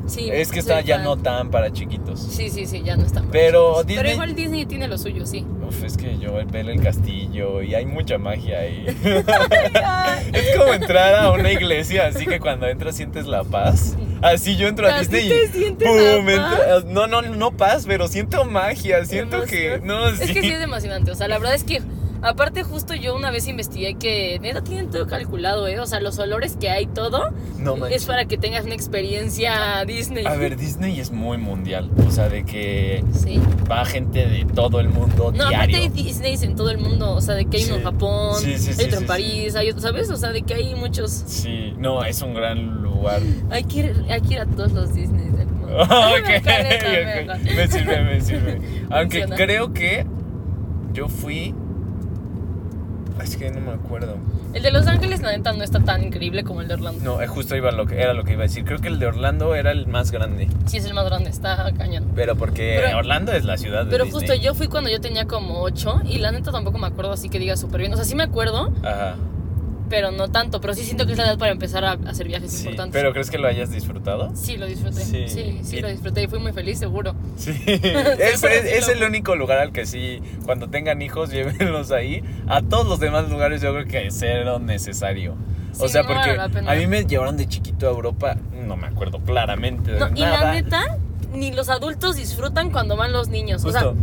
[0.09, 0.29] sí.
[0.31, 1.03] es que está ya fan.
[1.05, 2.19] no tan para chiquitos.
[2.19, 3.21] Sí, sí, sí, ya no está.
[3.31, 5.45] Pero Pero Disney- igual Disney tiene lo suyo, sí.
[5.67, 8.85] Uf, es que yo ver el castillo y hay mucha magia ahí.
[10.33, 13.95] es como entrar a una iglesia, así que cuando entras sientes la paz.
[14.21, 15.29] Así yo entro a ¿Así Disney
[15.73, 16.25] te y ¡pum!
[16.25, 20.23] la entra- no, no, no paz, pero siento magia, siento que no, sí.
[20.23, 21.11] Es que sí es emocionante.
[21.11, 21.81] O sea, la verdad es que,
[22.21, 25.79] aparte, justo yo una vez investigué que neta tienen todo calculado, ¿eh?
[25.79, 28.01] O sea, los olores que hay, todo No manches.
[28.01, 30.25] es para que tengas una experiencia Disney.
[30.25, 33.39] A ver, Disney es muy mundial, o sea, de que Sí.
[33.71, 35.77] va gente de todo el mundo No, aparte diario.
[35.77, 37.11] hay Disneys en todo el mundo.
[37.13, 37.85] O sea, de que hay uno en Sí.
[37.85, 40.09] Japón, Sí, sí, sí, hay otro sí, en París, hay otro, ¿sabes?
[40.09, 41.11] O sea, de que hay muchos.
[41.11, 43.21] Sí, no, es un gran lugar.
[43.49, 45.77] Hay que ir, hay que ir a todos los Disneys del mundo.
[45.83, 47.21] Ok, Me encanta, me ok.
[47.21, 47.53] encanta.
[47.55, 48.61] me sirve, me sirve.
[48.89, 49.35] Aunque Funciona.
[49.35, 50.05] creo que
[50.93, 51.53] yo fui.
[53.23, 54.15] Es que no me acuerdo.
[54.53, 57.03] El de Los Ángeles, la neta, no está tan increíble como el de Orlando.
[57.03, 58.63] No, eh, justo iba lo que era lo que iba a decir.
[58.65, 60.47] Creo que el de Orlando era el más grande.
[60.65, 62.05] Sí, es el más grande, está cañón.
[62.15, 64.27] Pero porque Pero- Orlando es la ciudad de Pero Disney.
[64.27, 67.29] justo yo fui cuando yo tenía como 8 y la neta tampoco me acuerdo así
[67.29, 67.93] que diga súper bien.
[67.93, 69.15] O sea, sí me acuerdo, Ajá.
[69.89, 70.61] Pero no tanto.
[70.61, 72.59] Pero sí siento que es la edad para empezar a hacer viajes Sí.
[72.65, 72.93] importantes.
[73.01, 74.31] Pero ¿crees que lo hayas disfrutado?
[74.35, 75.01] Sí, lo disfruté.
[75.03, 75.25] Sí.
[75.27, 77.15] Sí, sí, Y- lo disfruté y fui muy feliz, seguro.
[77.35, 77.51] Sí.
[77.65, 82.23] es, el único lugar al que sí, cuando tengan hijos, llévenlos ahí.
[82.47, 85.35] A todos los demás lugares yo creo que es cero necesario.
[85.79, 88.87] o Sí, sea, no porque a mí me llevaron de chiquito a Europa, no me
[88.87, 90.41] acuerdo claramente de No, y nada.
[90.45, 90.97] la neta,
[91.33, 93.63] ni los adultos disfrutan cuando van los niños.
[93.65, 93.93] O sea,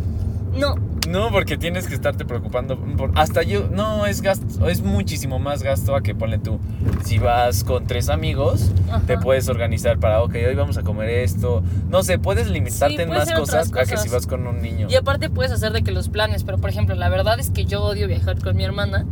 [0.56, 0.74] no.
[1.08, 2.78] No, porque tienes que estarte preocupando.
[2.78, 6.58] por- hasta yo, no, es gasto, es muchísimo más gasto a que ponle tú.
[7.04, 9.00] Si vas con tres amigos, Ajá.
[9.06, 11.62] te puedes organizar para, ok, hoy vamos a comer esto.
[11.88, 14.12] No sé, puedes limitarte Sí, en más cosas, otras a que si cosas.
[14.12, 14.88] vas con un niño.
[14.90, 17.64] Y aparte puedes hacer de que los planes, pero por ejemplo, la verdad es que
[17.64, 19.04] yo odio viajar con mi hermana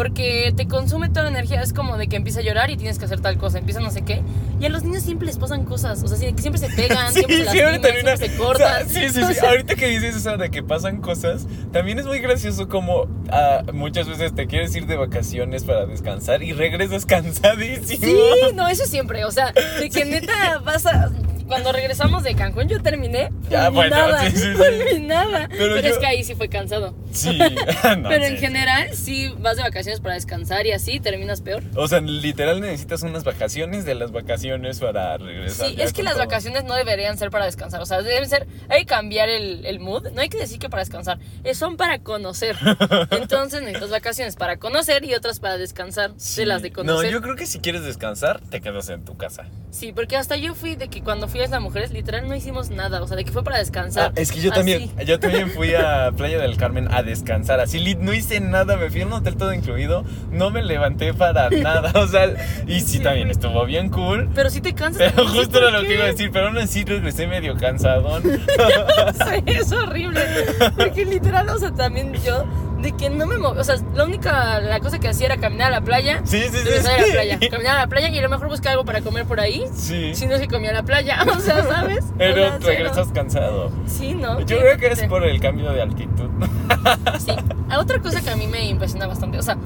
[0.00, 1.60] porque te consume toda la energía.
[1.60, 3.90] Es como de que empieza a llorar y tienes que hacer tal cosa, empieza no
[3.90, 4.22] sé qué.
[4.58, 7.36] Y a los niños siempre les pasan cosas, o sea, sí, siempre se pegan, siempre
[7.36, 8.88] se lastiman, termina- siempre se o cortan.
[8.88, 9.34] sea, sí, sí, O sí.
[9.34, 13.62] sea, Ahorita que dices eso de que pasan cosas, también es muy gracioso como ah,
[13.74, 17.04] muchas veces te quieres ir de vacaciones para descansar y regresas
[17.50, 18.02] cansadísimo.
[18.06, 18.16] Sí,
[18.54, 21.10] no, eso siempre, o sea, de que neta vas a...
[21.46, 24.54] Cuando regresamos de Cancún yo terminé Ya, bueno, fulminada, sí, sí, sí.
[24.54, 25.48] fulminada.
[25.50, 26.94] Pero Pero, yo- es que ahí sí fue cansado.
[27.12, 27.38] Sí.
[28.00, 31.62] No, Pero sí, en general, sí vas de vacaciones para descansar y así terminas peor.
[31.76, 35.68] O sea, literal necesitas unas vacaciones de las vacaciones para regresar.
[35.68, 36.24] Sí, es que las todo.
[36.24, 37.80] vacaciones no deberían ser para descansar.
[37.80, 38.46] O sea, deben ser.
[38.68, 40.08] Hay que cambiar el, el mood.
[40.12, 41.18] No hay que decir que para descansar.
[41.44, 42.56] eh, Son para conocer.
[43.10, 46.40] Entonces necesitas vacaciones para conocer y otras para descansar Sí.
[46.40, 47.10] de las de No, conocer.
[47.12, 49.46] yo creo que si quieres descansar, te quedas en tu casa.
[49.70, 52.70] Sí, porque hasta yo fui de que cuando fui a las mujeres, literal no hicimos
[52.70, 53.02] nada.
[53.02, 54.12] O sea, de que fue para descansar.
[54.16, 57.60] Ah, es que yo también, yo también fui a Playa del Carmen a descansar.
[57.60, 61.50] Así no hice nada, me fui a un hotel todo incluido, no me levanté para
[61.50, 61.92] nada.
[62.00, 62.32] O sea,
[62.66, 64.28] y sí, también estuvo bien cool.
[64.34, 65.12] Pero sí te cansas.
[65.14, 68.22] Pero justo era lo que iba a decir, pero aún así regresé medio cansadón.
[69.10, 70.20] Sí, es horrible.
[70.76, 72.44] Porque literal, o sea, también yo,
[72.80, 73.58] de que no me moví.
[73.58, 76.20] O sea, la única la cosa que hacía era caminar a la playa.
[76.24, 76.86] Sí, sí, sí.
[76.86, 77.38] a la playa.
[77.50, 79.64] Caminar a la playa y a lo mejor buscar algo para comer por ahí.
[79.74, 80.14] Sí.
[80.14, 81.18] Si no que comía a la playa.
[81.36, 82.04] O sea, ¿sabes?
[82.04, 82.66] O Pero sea, cero.
[82.66, 83.70] regresas cansado.
[83.86, 84.40] Sí, ¿no?
[84.40, 86.28] Yo creo que es por el cambio de altitud.
[87.18, 87.32] Sí.
[87.76, 89.56] Otra cosa que a mí me impresiona bastante, o sea,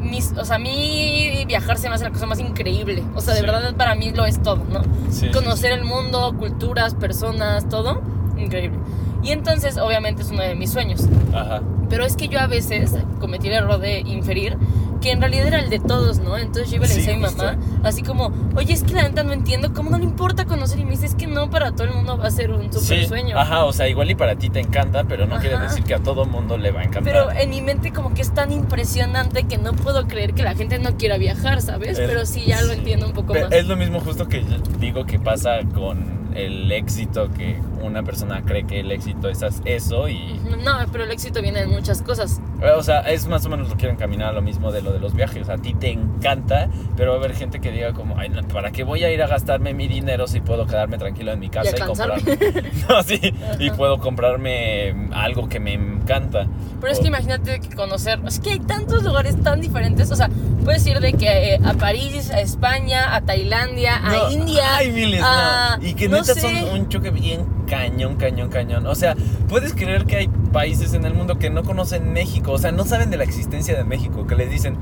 [0.00, 3.02] mis, o sea, a mí viajar se me hace la cosa más increíble.
[3.14, 3.46] O sea, de Sí.
[3.46, 4.82] verdad para mí lo es todo, ¿no?
[5.10, 8.00] Sí, sí, Conocer el mundo, culturas, personas, todo,
[8.38, 8.78] increíble.
[9.22, 11.02] Y entonces, obviamente, es uno de mis sueños.
[11.34, 11.60] Ajá.
[11.88, 14.56] Pero es que yo a veces cometí el error de inferir
[15.00, 16.36] que en realidad era el de todos, ¿no?
[16.38, 19.22] Entonces yo iba Sí, decía a mi mamá, así como, oye, es que la neta
[19.22, 20.80] no entiendo, ¿cómo no le importa conocer?
[20.80, 22.80] Y me dice, es que no, para todo el mundo va a ser un super
[23.02, 23.38] Sí, sueño.
[23.38, 25.64] Ajá, o sea, igual y para ti te encanta, pero no quiere Ajá.
[25.68, 27.04] decir que a todo mundo le va a encantar.
[27.12, 30.54] Pero en mi mente como que es tan impresionante que no puedo creer que la
[30.54, 31.98] gente no quiera viajar, ¿sabes?
[31.98, 32.78] Es- Pero sí, ya lo sí.
[32.78, 33.54] entiendo un poco Pero más.
[33.54, 34.44] Es lo mismo justo que
[34.80, 40.08] digo que pasa con el éxito, que una persona cree que el éxito es eso
[40.08, 40.40] y...
[40.64, 42.40] No, pero el éxito viene de muchas cosas.
[42.76, 44.98] O sea, es más o menos lo quieren caminar a lo mismo de lo de
[44.98, 45.48] los viajes.
[45.48, 48.84] A ti te encanta, pero va a haber gente que diga como, ay, ¿para qué
[48.84, 51.78] voy a ir a gastarme mi dinero si puedo quedarme tranquilo en mi casa y,
[51.78, 52.22] cansarme.
[52.22, 52.64] comprar...
[52.88, 53.20] no, sí,
[53.58, 53.76] y Ajá.
[53.76, 56.46] puedo comprarme algo que me encanta.
[56.80, 60.16] Pero es O- que imagínate que conocer, es que hay tantos lugares tan diferentes, o
[60.16, 60.28] sea,
[60.66, 64.90] puedes ir de que eh, a París, a España, a Tailandia, a No, India, Ay,
[64.92, 65.86] miles, a- no.
[65.86, 66.40] Y que no neta sé.
[66.40, 68.86] son un choque bien cañón, cañón, cañón.
[68.86, 69.14] O sea,
[69.48, 72.52] puedes creer que hay países en el mundo que no conocen México.
[72.52, 74.26] O sea, no saben de la existencia de México.
[74.26, 74.76] Que les dicen,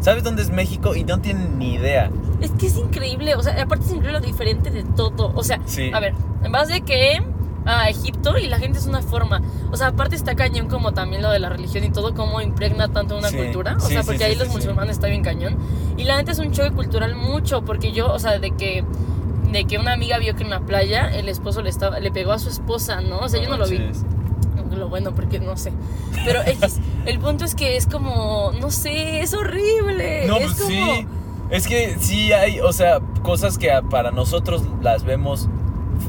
[0.00, 0.96] ¿sabes dónde es México?
[0.96, 2.10] Y no tienen ni idea.
[2.40, 5.32] Es que es increíble, o sea, aparte es increíble lo diferente de todo.
[5.34, 5.90] O sea, Sí.
[5.92, 7.22] a ver, en base de que
[7.66, 9.42] a Egipto y la gente es una forma.
[9.70, 12.88] O sea, aparte está cañón como también lo de la religión y todo, cómo impregna
[12.88, 13.76] tanto una Sí, cultura.
[13.76, 15.56] O sí, sea, porque sí, ahí los musulmanes está bien cañón.
[15.96, 18.84] Y la neta es un choque cultural mucho, porque yo, o sea, de que
[19.50, 22.32] de que una amiga vio que en la playa el esposo le estaba le pegó
[22.32, 23.18] a su esposa, ¿no?
[23.18, 23.80] O sea, yo no lo vi.
[24.76, 25.72] Lo bueno, porque no sé.
[26.24, 30.26] Pero X, el punto es que es como, no sé, es horrible.
[30.26, 31.16] No, es pues como.
[31.50, 35.48] Es que sí hay, o sea, cosas que para nosotros las vemos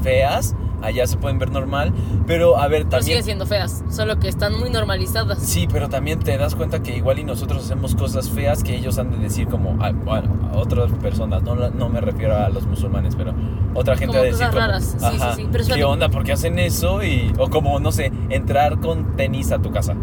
[0.02, 1.92] feas, allá se pueden ver normal.
[2.26, 3.04] Pero a ver, Pero también.
[3.04, 5.38] siguen siendo feas, solo que están muy normalizadas.
[5.40, 8.98] Sí, pero también te das cuenta que igual y nosotros hacemos cosas feas que ellos
[8.98, 12.66] han de decir como a, bueno, a otras personas, no, no me refiero a los
[12.66, 13.32] musulmanes, pero
[13.74, 16.08] otra gente Como a decir cosas como, raras, sí, sí, "Ajá, sí, pero ¿qué onda?
[16.08, 17.02] ¿Por qué hacen eso?
[17.02, 19.94] Y, o como, no sé, entrar con tenis a tu casa.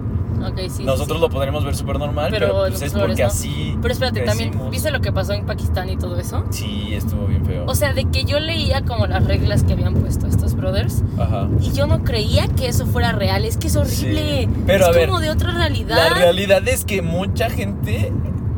[0.70, 1.22] Sí, nosotros sí.
[1.22, 3.28] lo podremos ver súper normal, Pero pues es porque no.
[3.28, 4.52] así Pero espérate, también.
[4.70, 6.46] ¿viste lo que pasó en Pakistán y todo eso?
[6.52, 7.66] Sí, estuvo bien feo.
[7.68, 11.48] O sea, de que yo leía como las reglas que habían puesto estos brothers Ajá.
[11.62, 13.46] y yo no creía que eso fuera real.
[13.46, 14.44] Es que es horrible.
[14.44, 15.96] Sí, pero es a ver, como de otra realidad.
[15.98, 18.12] La realidad es que mucha gente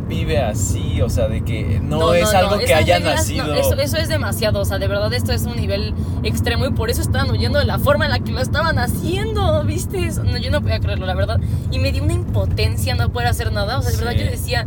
[0.07, 3.53] vive así, o sea, de que no, es algo que haya reglas, nacido.
[3.53, 5.93] eso, eso es demasiado, o sea, de verdad esto es un nivel
[6.23, 9.63] extremo y por eso estaban huyendo de la forma en la que lo estaban haciendo,
[9.65, 10.05] ¿viste?
[10.05, 11.39] Eso- No, yo no podía creerlo, la verdad.
[11.71, 14.65] Y me dio una impotencia no poder hacer nada, o sea, de verdad yo decía,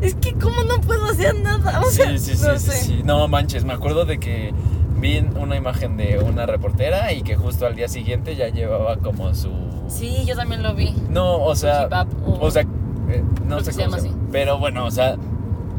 [0.00, 1.80] es que ¿cómo no puedo hacer nada?
[1.86, 2.76] O sea, Sí, sí, sí, no sí, sé.
[2.82, 3.00] sí.
[3.04, 4.52] No manches, me acuerdo de que
[4.98, 9.34] vi una imagen de una reportera y que justo al día siguiente ya llevaba como
[9.34, 9.50] su...
[9.88, 10.94] Sí, yo también lo vi.
[11.10, 11.88] No, o sea...
[12.26, 12.64] O- O sea,
[13.08, 14.22] eh, no Creo sé se cómo llama se llama.
[14.32, 15.16] Pero bueno, o sea,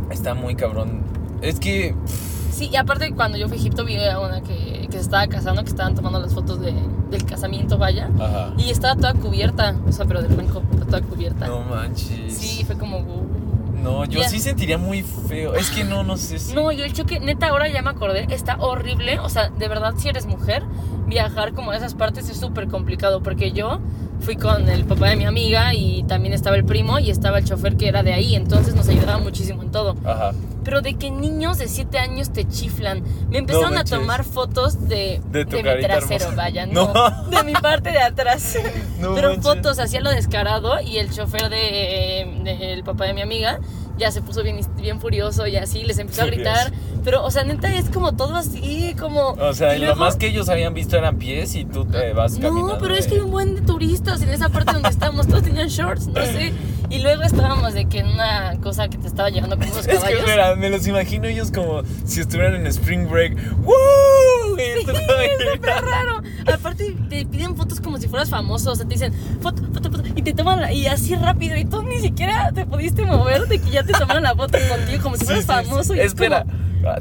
[0.10, 1.02] está muy cabrón.
[1.42, 1.96] Es que...
[2.52, 5.26] Sí, y aparte cuando yo fui a Egipto vi a una que, que se estaba
[5.28, 6.74] casando, que estaban tomando las fotos de,
[7.10, 8.10] del casamiento, vaya.
[8.20, 8.54] Ajá.
[8.58, 11.48] Y estaba toda cubierta, o sea, pero de blanco, toda cubierta.
[11.48, 12.38] No manches.
[12.38, 13.04] Sí, fue como...
[13.82, 15.56] No, yo sí sentiría muy feo.
[15.56, 16.54] Es que no, no sé si...
[16.54, 19.20] No, yo el choque, neta, ahora ya me acordé, está horrible.
[19.20, 20.64] O sea, de verdad, si eres mujer,
[21.08, 23.22] viajar como a esas partes es súper complicado.
[23.24, 23.80] Porque yo
[24.22, 27.46] fui con el papá de mi amiga y también estaba el primo y estaba el
[27.46, 28.36] chofer que era de ahí.
[28.36, 29.96] Entonces nos ayudaba muchísimo en todo.
[30.06, 30.32] Ajá.
[30.64, 33.04] Pero de que niños de 7 años te chiflan.
[33.30, 36.36] Me empezaron a tomar fotos de, De mi trasero, hermosa.
[36.36, 36.94] vaya, No.
[36.94, 37.24] no.
[37.30, 38.58] De mi parte de atrás.
[39.00, 39.44] No Pero manches.
[39.44, 43.60] fotos hacía lo descarado y el chofer de, de- el papá de mi amiga
[43.98, 46.72] ya se puso bien, bien furioso y así les empezó a gritar
[47.04, 49.30] Pero, o sea, neta es como todo así, como.
[49.32, 52.34] O sea, y lo más que ellos habían visto eran pies y tú te vas
[52.36, 52.74] caminando.
[52.74, 55.28] No, pero es que hay un buen de turistas en esa parte donde estábamos.
[55.28, 56.54] Todos tenían shorts, no sé.
[56.90, 59.88] Y luego estábamos de que en una cosa que te estaba llevando como unos Es
[59.88, 60.20] que, caballos.
[60.20, 63.36] espera, me los imagino ellos como si estuvieran en Spring Break.
[63.64, 63.74] ¡Woo!
[64.58, 64.62] Sí,
[64.92, 66.22] es súper raro.
[66.54, 68.72] Aparte, te piden fotos como si fueras famoso.
[68.72, 70.04] O sea, te dicen foto, foto, foto.
[70.16, 71.58] Y te toman la, y así rápido.
[71.58, 75.04] Y tú ni siquiera te pudiste mover de que ya te tomaron la foto contigo
[75.04, 75.66] como si fueras sí, sí.
[75.66, 75.96] famoso.
[75.96, 76.42] Y es Espera.
[76.44, 76.54] como,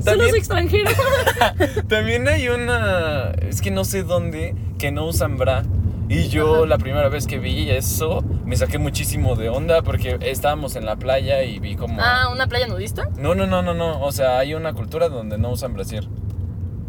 [0.04, 0.90] También, soy extranjero.
[1.88, 3.32] también hay una.
[3.32, 5.64] Es que no sé dónde que no usan bra.
[6.08, 6.66] Y yo Ajá.
[6.66, 10.96] la primera vez que vi eso me saqué muchísimo de onda porque estábamos en la
[10.96, 12.00] playa y vi como.
[12.02, 13.08] ah, ¿una playa nudista?
[13.16, 14.02] No, no, no, no, no.
[14.02, 16.06] O sea, hay una cultura donde no usan brasier.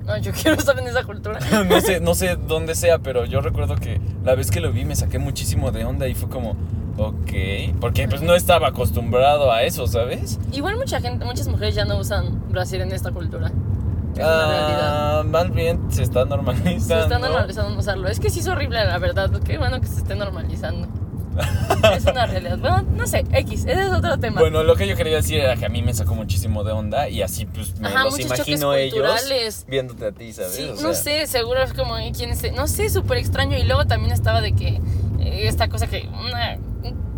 [0.06, 1.39] No, yo quiero estar en esa cultura.
[1.69, 4.86] no sé, no sé dónde sea, pero yo recuerdo que la vez que lo vi
[4.86, 6.58] me saqué muchísimo de onda y fue como,
[6.97, 10.39] ok, porque pues no estaba acostumbrado a eso, ¿sabes?
[10.51, 13.51] Igual mucha gente, muchas mujeres ya no usan brasier en esta cultura.
[14.15, 14.21] Es.
[14.23, 16.79] Ah, más bien se está normalizando.
[16.82, 18.08] Se está normalizando no usarlo.
[18.08, 19.32] Es que sí es horrible, la verdad.
[19.43, 20.88] Qué bueno que se esté normalizando.
[21.95, 22.58] es una realidad.
[22.60, 24.39] Bueno, no sé, X, ese es otro tema.
[24.39, 27.10] Bueno, lo que yo quería decir era que a mí me sacó muchísimo de onda
[27.10, 30.53] y así pues me Ajá, los imagino ellos viéndote a ti, ¿sabes?
[30.53, 33.58] Sí, O no sea, sé, seguro es como quién es, no sé, súper extraño.
[33.58, 34.79] Y luego también estaba de que
[35.47, 36.57] esta cosa que una,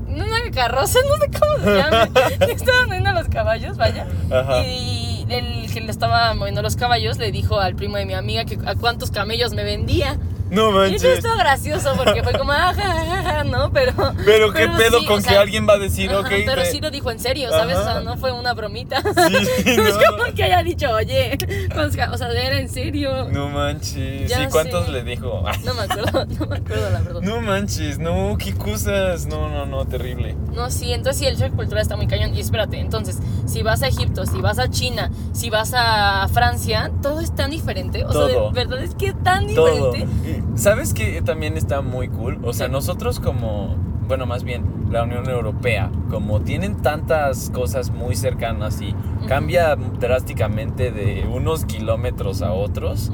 [0.08, 2.10] una carroza, no sé cómo se llama,
[2.54, 4.08] estaban moviendo los caballos, vaya.
[4.32, 4.64] Ajá.
[4.64, 8.46] Y el que le estaba moviendo los caballos le dijo al primo de mi amiga
[8.46, 10.18] que a cuántos camellos me vendía.
[10.50, 11.18] No Y eso manches.
[11.18, 13.94] estuvo gracioso porque fue como, ah, ja, ja, ja, no, pero.
[14.26, 16.28] Pero qué pedo sí, con o que sea, alguien va a decir, ajá, ok.
[16.46, 17.78] Pero te- sí lo dijo en serio, ¿sabes?
[17.78, 19.02] O sea, no fue una bromita.
[19.02, 21.38] Sí, no es como que haya dicho, oye,
[21.74, 23.28] pues, o sea, era en serio.
[23.32, 24.30] No manches.
[24.30, 24.92] Ya ¿Y cuántos sé.
[24.92, 25.44] le dijo?
[25.64, 27.22] No me acuerdo, no me acuerdo la verdad.
[27.22, 29.26] No manches, no, qué cosas.
[29.26, 30.36] No, no, no, terrible.
[30.54, 32.36] No, sí, entonces sí, el shock cultural está muy cañón.
[32.36, 36.92] Y espérate, entonces, si vas a Egipto, si vas a China, si vas a Francia,
[37.02, 38.04] todo es tan diferente.
[38.06, 38.52] O sea, Todo.
[38.52, 39.92] de verdad es que es tan Todo.
[39.92, 40.35] diferente.
[40.56, 42.40] ¿Sabes qué también está muy cool?
[42.44, 43.76] O sea, nosotros como,
[44.08, 48.94] bueno, más bien la Unión Europea, como tienen tantas cosas muy cercanas y
[49.28, 53.12] cambia drásticamente de unos kilómetros a otros,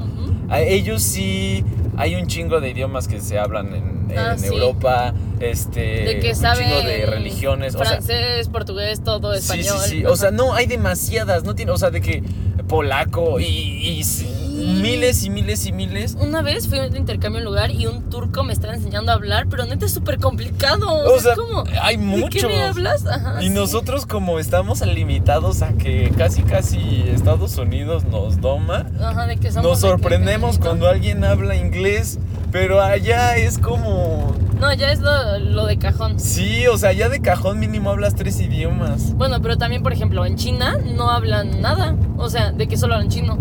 [0.48, 1.64] a ellos sí
[1.96, 4.46] hay un chingo de idiomas que se hablan en, en Ah, sí.
[4.46, 9.38] Europa, este, De que un saben chingo de religiones, o sea, francés, portugués, todo Sí,
[9.60, 9.78] español.
[9.84, 10.04] sí, sí.
[10.04, 11.44] O sea, no, hay demasiadas.
[11.44, 12.22] No tiene, o sea, de que
[12.68, 16.16] polaco y, y sí, miles y miles y miles.
[16.20, 19.14] Una vez fui a un intercambio un lugar y un turco me estaba enseñando a
[19.14, 20.86] hablar, pero neta es súper complicado.
[21.14, 23.06] O sea, es como, hay ¿de qué me hablas?
[23.06, 23.50] Ajá, Y sí.
[23.50, 29.50] nosotros como estamos limitados a que casi casi Estados Unidos nos doma, Ajá, de que
[29.50, 32.18] somos nos que sorprendemos cuando alguien habla inglés,
[32.50, 34.34] pero allá es como...
[34.60, 36.20] No, ya es lo, lo de cajón.
[36.20, 39.12] Sí, o sea, ya de cajón mínimo hablas tres idiomas.
[39.14, 41.96] Bueno, pero también, por ejemplo, en China no hablan nada.
[42.16, 43.38] O sea, de que solo hablan chino,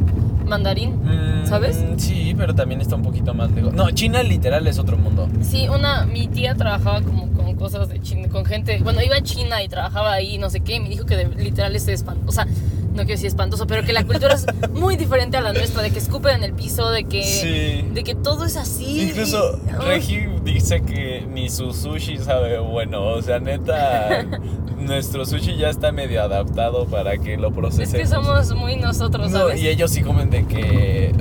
[0.52, 0.92] mandarín.
[1.04, 1.84] Mm, ¿Sabes?
[1.98, 3.74] Sí, pero también está un poquito más lejos.
[3.74, 5.28] No, China literal es otro mundo.
[5.42, 9.22] Sí, una, mi tía trabajaba como con cosas de China, con gente, bueno, iba a
[9.24, 12.28] China y trabajaba ahí, no sé qué, y me dijo que de- literal es espantoso,
[12.30, 15.54] o sea, no quiero decir espantoso, pero que la cultura es muy diferente a la
[15.54, 17.90] nuestra, de que escupen en el piso, de que, Sí.
[17.94, 19.10] de que todo es así.
[19.10, 19.86] Incluso y-.
[19.86, 23.02] Regi dice que ni su sushi sabe bueno.
[23.04, 24.26] O sea, neta,
[24.82, 27.94] nuestro sushi ya está medio adaptado para que lo Es procesemos.
[27.96, 29.62] que somos muy nosotros, No, ¿sabes?
[29.62, 31.14] y ellos sí comen de que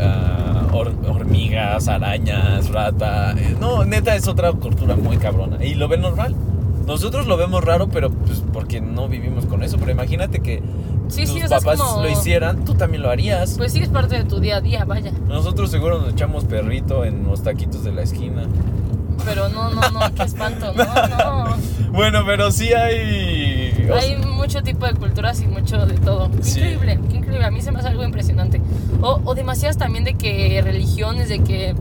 [0.73, 3.33] hor- hormigas, arañas, rata.
[3.33, 5.65] Eh, No, neta es otra cultura muy cabrona.
[5.65, 6.35] Y lo ven normal.
[6.87, 9.77] Nosotros lo vemos raro, pero pues porque no vivimos con eso.
[9.79, 10.63] Pero imagínate que
[11.09, 13.55] Sí, tus sí, o sea, es papás como- lo hicieran, tú también lo harías.
[13.57, 15.13] Pues sí, es parte de tu día a día, vaya.
[15.29, 18.45] Nosotros seguro nos echamos perrito en los taquitos de la esquina.
[19.25, 20.85] Pero no, no, no, qué espanto, no,
[21.19, 21.57] no.
[21.93, 23.50] Bueno, pero sí hay.
[23.89, 26.31] O Hay mucho tipo de culturas y mucho de todo.
[26.31, 26.59] Qué Sí.
[26.61, 27.45] increíble, qué increíble.
[27.47, 28.61] A mí se me hace algo impresionante.
[29.03, 31.75] O, o demasiadas también de que religiones, de que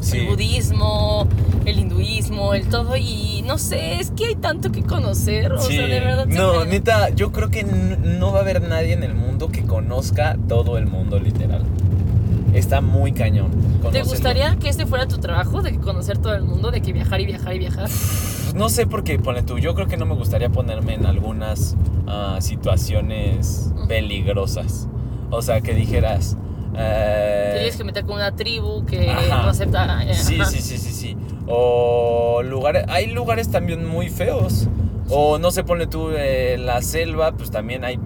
[0.00, 0.18] Sí.
[0.18, 1.26] el budismo,
[1.64, 2.96] el hinduismo, el todo.
[2.96, 5.52] Y no sé, es que hay tanto que conocer.
[5.52, 5.76] O Sí.
[5.76, 6.26] sea, de verdad.
[6.26, 9.62] No, siempre- neta, yo creo que no va a haber nadie en el mundo que
[9.64, 11.62] conozca todo el mundo, literal.
[12.54, 13.50] Está muy cañón.
[13.92, 15.62] ¿Te gustaría que este fuera tu trabajo?
[15.62, 17.84] De conocer todo el mundo, de que viajar y viajar y viajar.
[17.84, 19.58] Pues no sé por qué, ponle tú.
[19.58, 24.88] Yo creo que no me gustaría ponerme en algunas ah, situaciones peligrosas.
[25.30, 26.36] O sea, que dijeras.
[26.76, 29.42] eh, Tienes que meter con una tribu que Ajá.
[29.42, 30.02] no acepta.
[30.04, 30.50] eh, Sí, ajá.
[30.50, 31.16] sí, sí, sí, sí.
[31.46, 34.68] O lugares, hay lugares también muy feos.
[35.10, 37.98] O no se pone tú en la selva, pues también hay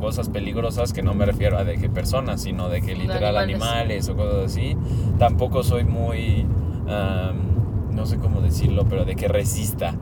[0.00, 3.36] cosas peligrosas que no me refiero a de que personas, sino de que De literal
[3.36, 3.72] animales.
[3.72, 4.08] animales.
[4.08, 4.76] o cosas así.
[5.18, 6.46] Tampoco soy muy,
[6.88, 9.94] am, no sé cómo decirlo, pero de que resista.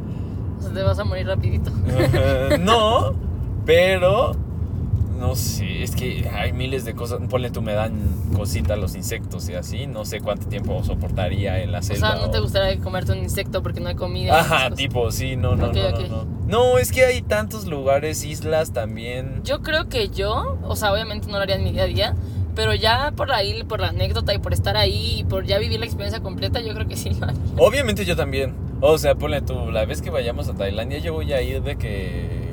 [0.72, 1.70] Te vas a morir rapidito.
[2.60, 3.12] no,
[3.64, 4.32] pero
[5.26, 7.18] no sé, es que hay miles de cosas.
[7.30, 7.92] Ponle tú, me dan
[8.36, 9.86] cosita los insectos y así.
[9.86, 12.12] No sé cuánto tiempo soportaría en la O selva.
[12.12, 14.38] sea, no te o- gustaría comerte un insecto porque no hay comida.
[14.38, 14.74] Ajá, cosas.
[14.76, 16.24] tipo, sí, no, no, no, no, no.
[16.46, 19.40] No, es que hay tantos lugares, islas también.
[19.44, 22.14] Yo creo que yo, o sea, obviamente no lo haría en mi día a día,
[22.54, 25.80] pero ya por ahí, por la anécdota y por estar ahí y por ya vivir
[25.80, 27.40] la experiencia completa, yo creo que sí lo haría.
[27.56, 28.54] Obviamente yo también.
[28.82, 31.76] O sea, ponle tú, la vez que vayamos a Tailandia, yo voy a ir de
[31.76, 32.43] que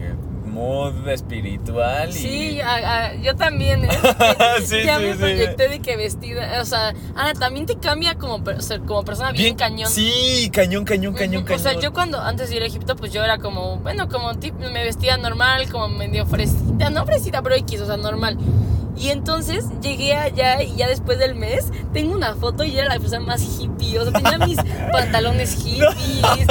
[0.62, 2.14] mood espiritual y.
[2.14, 3.90] Sí, a- a- yo también, ¿eh?
[4.64, 5.20] Sí, ya sí, me sí.
[5.20, 8.42] proyecté de que vestida, o sea, ah, también te cambia como,
[8.88, 9.90] como persona bien, cañón.
[9.90, 11.60] Sí, cañón, cañón, cañón, cañón.
[11.60, 14.36] O sea, yo cuando antes de ir a Egipto, pues yo era como, bueno, como
[14.36, 18.38] tip, me vestía normal, como medio fresita, no fresita, pero X, o sea, normal.
[18.96, 23.00] Y entonces llegué allá y ya después del mes tengo una foto y era la
[23.00, 23.98] persona más hippie.
[24.00, 24.58] O sea, tenía mis
[24.92, 26.48] pantalones hippies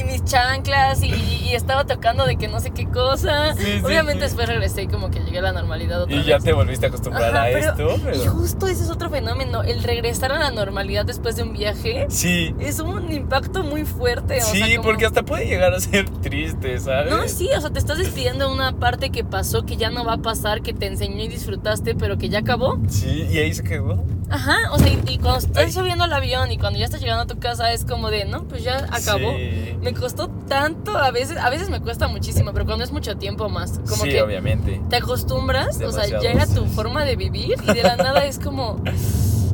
[0.00, 3.54] y mis chanclas y, y estaba tocando de que no sé qué cosa.
[3.54, 4.26] Sí, Obviamente sí.
[4.28, 6.44] después regresé y como que llegué a la normalidad otra Y ya vez.
[6.44, 9.82] te volviste a acostumbrar Ajá, a pero- esto, Y justo ese es otro fenómeno, el
[9.82, 12.54] regresar a la normalidad después de un viaje Sí.
[12.58, 14.38] es un impacto muy fuerte.
[14.38, 17.10] o Sí, sea, como- porque hasta puede llegar a ser triste, ¿sabes?
[17.10, 20.04] No, sí, o sea, te estás despidiendo de una parte que pasó, que ya no
[20.04, 22.78] va a pasar, que te enseñó y disfrutaste, pero que ya acabó.
[22.88, 24.04] Sí, y ahí se quedó.
[24.30, 25.72] Ajá, o sea, y, y cuando estás Ay.
[25.72, 28.44] subiendo al avión y cuando ya estás llegando a tu casa es como de, no,
[28.44, 29.32] pues ya acabó.
[29.32, 29.76] Sí.
[29.82, 33.48] Me costó tanto, a veces, a veces me cuesta muchísimo, pero cuando es mucho tiempo
[33.50, 34.80] más, como sí, que obviamente.
[34.88, 38.38] te acostumbras, o sea, ya era tu forma de vivir y de la nada es
[38.38, 38.80] como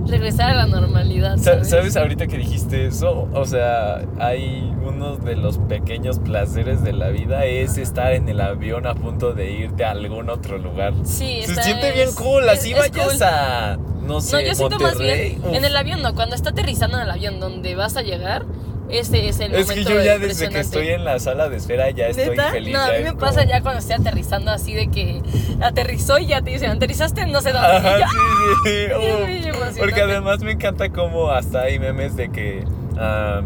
[0.09, 1.37] regresar a la normalidad.
[1.37, 1.69] Sa- ¿sabes?
[1.71, 3.29] ¿Sabes ahorita que dijiste eso?
[3.33, 8.41] O sea, hay uno de los pequeños placeres de la vida es estar en el
[8.41, 10.95] avión a punto de irte a algún otro lugar.
[11.05, 13.23] Sí, Se siente bien cool, así es- vayas cool.
[13.23, 15.29] a, no sé, No, yo siento más Monterrey.
[15.37, 15.55] bien uf.
[15.57, 18.45] en el avión, no, cuando está aterrizando en el avión donde vas a llegar,
[18.91, 21.91] ese es el Es que yo ya desde que estoy en la sala de espera
[21.91, 22.51] ya estoy ¿Neta?
[22.51, 22.73] feliz.
[22.73, 25.23] No, a mí me como- pasa ya cuando estoy aterrizando así de que
[25.61, 27.69] aterrizó y ya te dicen, aterrizaste no sé dónde.
[27.69, 29.43] Ajá, Y yo, sí,
[29.75, 29.79] sí.
[29.81, 32.65] Porque además me encanta como hasta hay memes de que
[32.99, 33.43] ah,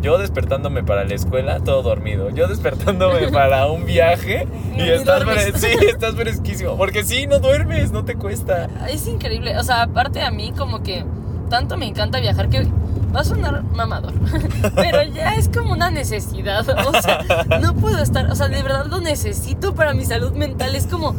[0.00, 2.30] yo despertándome para la escuela, todo dormido.
[2.30, 5.22] Yo despertándome para un viaje y Ni estás,
[5.56, 6.76] sí, estás fresquísimo.
[6.78, 8.68] Porque sí, no duermes, no te cuesta.
[8.88, 11.04] Es increíble, o sea, aparte a mí como que
[11.50, 12.66] tanto me encanta viajar que
[13.14, 14.14] va a sonar mamador,
[14.76, 17.24] pero ya es como una necesidad, o sea,
[17.60, 21.14] no puedo estar, o sea, de verdad lo necesito para mi salud mental, es como,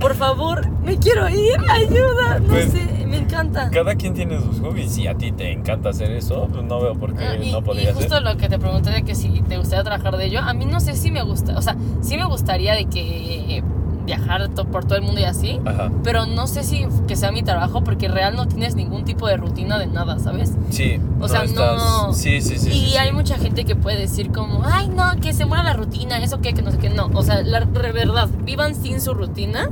[0.00, 3.68] por favor, me quiero ir, ayuda, no Pues, sé, me encanta.
[3.70, 4.92] Cada quien tiene sus hobbies.
[4.92, 7.62] Si a ti te encanta hacer eso, pues no veo por qué Ah, y, no
[7.62, 8.22] podría justo hacer.
[8.26, 10.80] lo que te pregunté de que si te gustaría trabajar de ello, a mí no
[10.80, 13.62] sé si me gusta, o sea, sí me gustaría de que
[14.04, 15.90] viajar to- por todo el mundo y así, Ajá.
[16.02, 19.36] pero no sé si que sea mi trabajo porque real no tienes ningún tipo de
[19.36, 20.52] rutina de nada, ¿sabes?
[20.70, 21.00] Sí.
[21.20, 22.68] O sea, no- Sí, sí, sí.
[22.68, 22.96] y sí, sí.
[22.96, 26.40] hay mucha gente que puede decir como, ay, no, que se muera la rutina, eso
[26.40, 27.10] que, que no sé qué, no.
[27.14, 29.70] O sea, la re- verdad, vivan sin su rutina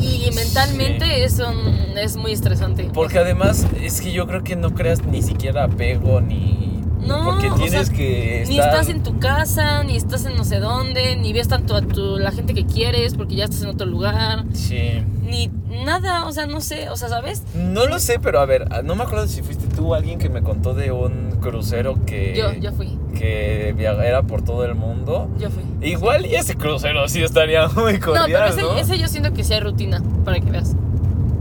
[0.00, 2.90] y mentalmente eso mm, es muy estresante.
[2.92, 6.71] Porque además es que yo creo que no creas ni siquiera apego ni.
[7.06, 10.44] No, Porque o tienes sea, que Ni estás en tu casa, ni estás en no
[10.44, 13.68] sé dónde, ni ves tanto a tu, la gente que quieres porque ya estás en
[13.70, 15.02] otro lugar, Sí.
[15.22, 15.50] ni
[15.84, 17.42] nada, o sea, no sé, o sea, ¿sabes?
[17.56, 20.42] No lo sé, pero a ver, no me acuerdo si fuiste tú alguien que me
[20.42, 22.34] contó de un crucero que.
[22.36, 25.28] Yo, yo fui, Que via- era por todo el mundo.
[25.38, 25.62] yo fui.
[25.86, 28.76] Igual y ese crucero sí estaría muy No, cordial, pero ese, ¿no?
[28.78, 30.76] ese yo siento que sí hay rutina, para que veas.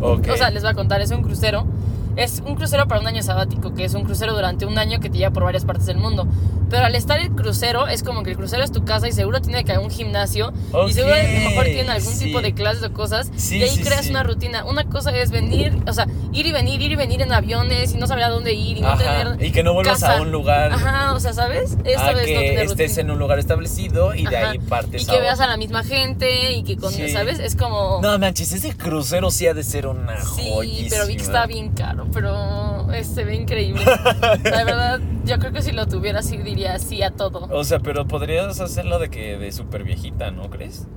[0.01, 0.27] Ok.
[0.33, 1.67] O sea, les voy a contar, es un crucero.
[2.15, 5.09] Es un crucero para un año sabático, que es un crucero durante un año que
[5.09, 6.27] te lleva por varias partes del mundo.
[6.71, 9.41] Pero al estar el crucero, es como que el crucero es tu casa y seguro
[9.41, 10.53] tiene que haber un gimnasio.
[10.71, 12.25] Ok, y seguro a lo mejor tienen algún sí.
[12.25, 13.29] tipo de clases o cosas.
[13.35, 14.09] Sí, y ahí sí, creas sí.
[14.11, 14.65] una rutina.
[14.65, 17.97] Una cosa es venir, o sea, ir y venir, ir y venir en aviones y
[17.97, 19.43] no saber a dónde ir y no Ajá, tener.
[19.45, 20.17] Y que no vuelvas casa.
[20.17, 20.71] a un lugar.
[20.71, 21.77] Ajá, o sea, ¿sabes?
[21.83, 23.01] Esta a vez que no tener estés rutina.
[23.01, 24.49] en un lugar establecido y de Ajá.
[24.51, 27.09] ahí partes Y que a veas a la misma gente y que con, Sí.
[27.09, 27.39] ¿sabes?
[27.39, 27.99] Es como.
[28.01, 30.89] No manches, ese crucero sí ha de ser una Sí, joyísima.
[30.91, 33.83] pero vi que estaba bien caro, pero eh, se ve increíble.
[34.43, 37.47] La verdad, yo creo que si lo tuviera sí diría sí a todo.
[37.51, 40.87] O sea, pero podrías hacerlo de que de súper viejita, ¿no crees?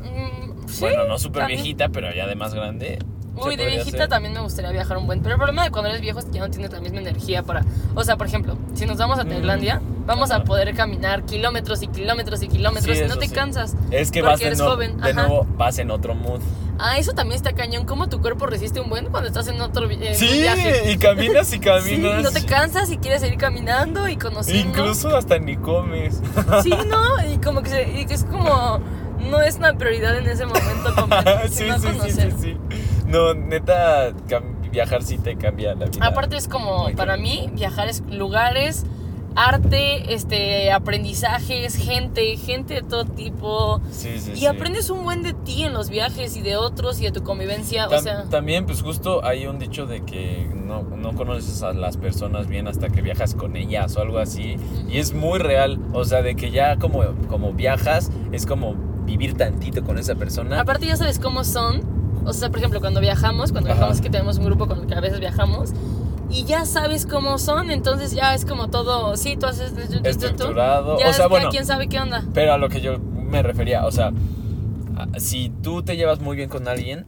[0.00, 2.98] Mm, sí, bueno, no súper viejita, pero ya de más grande.
[3.46, 5.20] Uy, de viejita también me gustaría viajar un buen.
[5.20, 7.42] Pero el problema de cuando eres viejo es que ya no tienes la misma energía
[7.42, 7.64] para.
[7.94, 11.82] O sea, por ejemplo, si nos vamos a Mm, Tailandia, vamos a poder caminar kilómetros
[11.82, 13.34] y kilómetros y kilómetros Sí, y no te sí.
[13.34, 13.74] cansas.
[13.90, 16.40] Es que vas de, eres joven, de nuevo, vas en otro mood.
[16.80, 17.84] Ah, eso también está cañón.
[17.86, 20.92] ¿Cómo tu cuerpo resiste un buen cuando estás en otro Sí, viaje?
[20.92, 22.22] y caminas y Sí, caminas.
[22.22, 24.78] no te cansas y quieres seguir caminando y conociendo.
[24.78, 26.20] Incluso hasta ni comes.
[26.62, 27.32] Sí, ¿no?
[27.32, 28.78] Y como que, se- y que es como,
[29.28, 32.32] no es una prioridad en ese momento comer, sí, sino sí, sí, sí, conocer.
[32.40, 32.56] sí.
[33.08, 34.12] No, neta,
[34.70, 36.06] viajar sí te cambia la vida.
[36.06, 38.84] Aparte es como, para mí, viajar es lugares,
[39.34, 43.80] arte, este, aprendizajes, gente, gente de todo tipo.
[43.90, 44.46] Sí, sí, Y sí.
[44.46, 47.88] aprendes un buen de ti en los viajes y de otros y de tu convivencia.
[47.88, 51.96] o sea, También, pues justo hay un dicho de que no, no conoces a las
[51.96, 54.56] personas bien hasta que viajas con ellas o algo así.
[54.88, 55.78] Y es muy real.
[55.92, 58.74] O sea, de que ya como, como viajas, es como
[59.06, 60.60] vivir tantito con esa persona.
[60.60, 61.97] aparte ya sabes cómo son.
[62.28, 63.78] O sea, por ejemplo, cuando viajamos, cuando Ajá.
[63.78, 65.72] viajamos que tenemos un grupo con el que a veces viajamos.
[66.30, 69.72] Y ya sabes cómo son, entonces ya es como todo, sí, tú haces
[70.04, 70.98] Estructurado.
[70.98, 71.48] Ya o sea, bueno.
[71.48, 72.22] quien sabe qué onda.
[72.34, 74.12] Pero a lo que yo me refería, o sea,
[75.16, 77.06] si tú te llevas muy bien con alguien,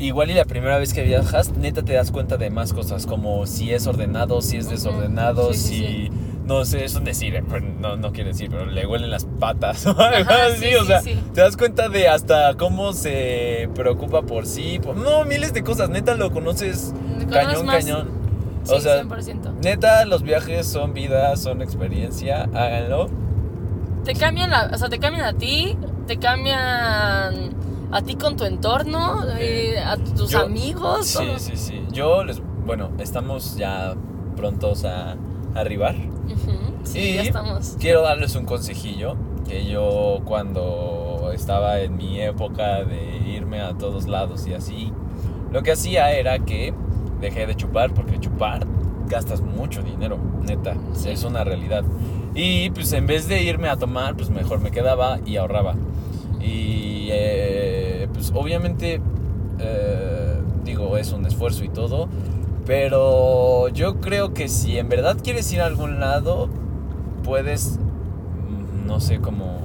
[0.00, 3.46] igual y la primera vez que viajas, neta te das cuenta de más cosas, como
[3.46, 6.10] si es ordenado, si es desordenado, Sí, sí, si...
[6.46, 9.24] No sé, es un decir, eh, pero no, no quiere decir, pero le huelen las
[9.26, 11.18] patas o algo Ajá, así, sí, o sí, sea, sí.
[11.32, 15.88] te das cuenta de hasta cómo se preocupa por sí, por- no, miles de cosas,
[15.88, 16.92] neta lo conoces
[17.30, 17.84] cañón, más.
[17.84, 18.08] cañón.
[18.68, 19.54] O sea, 100%.
[19.62, 23.08] neta los viajes son vida, son experiencia, háganlo.
[24.04, 25.76] Te cambian, la, o sea, te cambian a ti,
[26.08, 27.50] te cambian
[27.92, 31.06] a ti con tu entorno, eh, a tus Yo- amigos.
[31.06, 31.38] Sí, todo.
[31.38, 31.82] sí, sí.
[31.92, 33.94] Yo les, bueno, estamos ya
[34.36, 35.16] prontos a
[35.54, 35.94] arribar.
[36.26, 37.76] Ujú, Sí, Y ya estamos.
[37.80, 39.16] Quiero darles un consejillo
[39.48, 44.92] que yo cuando estaba en mi época de irme a todos lados y así,
[45.52, 46.72] lo que hacía era que
[47.20, 48.66] dejé de chupar porque chupar
[49.08, 51.10] gastas mucho dinero, neta, Sí.
[51.10, 51.84] es una realidad.
[52.34, 55.74] Y pues en vez de irme a tomar, pues mejor me quedaba y ahorraba.
[56.40, 59.00] Y eh, pues obviamente,
[59.58, 62.08] eh, digo, es un esfuerzo y todo,
[62.66, 66.48] pero yo creo que si en verdad quieres ir a algún lado,
[67.24, 69.60] puedes, mm, no sé, cómo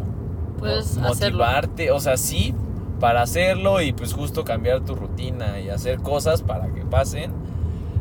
[0.59, 1.39] Puedes mo- hacerlo.
[1.39, 2.53] motivarte, o sea, sí,
[2.99, 7.31] para hacerlo y pues justo cambiar tu rutina y hacer cosas para que pasen.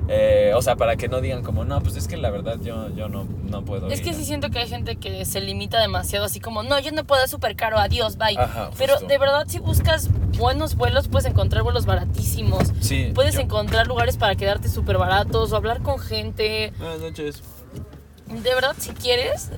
[0.09, 2.95] Eh, o sea, para que no digan como, no, pues es que la verdad yo,
[2.95, 4.05] yo no, no puedo Es ir".
[4.05, 7.03] que sí siento que hay gente que se limita demasiado, así como, no, yo no
[7.05, 8.37] puedo, es súper caro, adiós, bye.
[8.39, 12.73] Ajá, Pero de verdad, si buscas buenos vuelos, puedes encontrar vuelos baratísimos.
[12.81, 16.73] Sí, Puedes yo- encontrar lugares para quedarte súper baratos o hablar con gente.
[16.79, 17.43] Buenas noches.
[18.29, 19.51] De verdad, si quieres,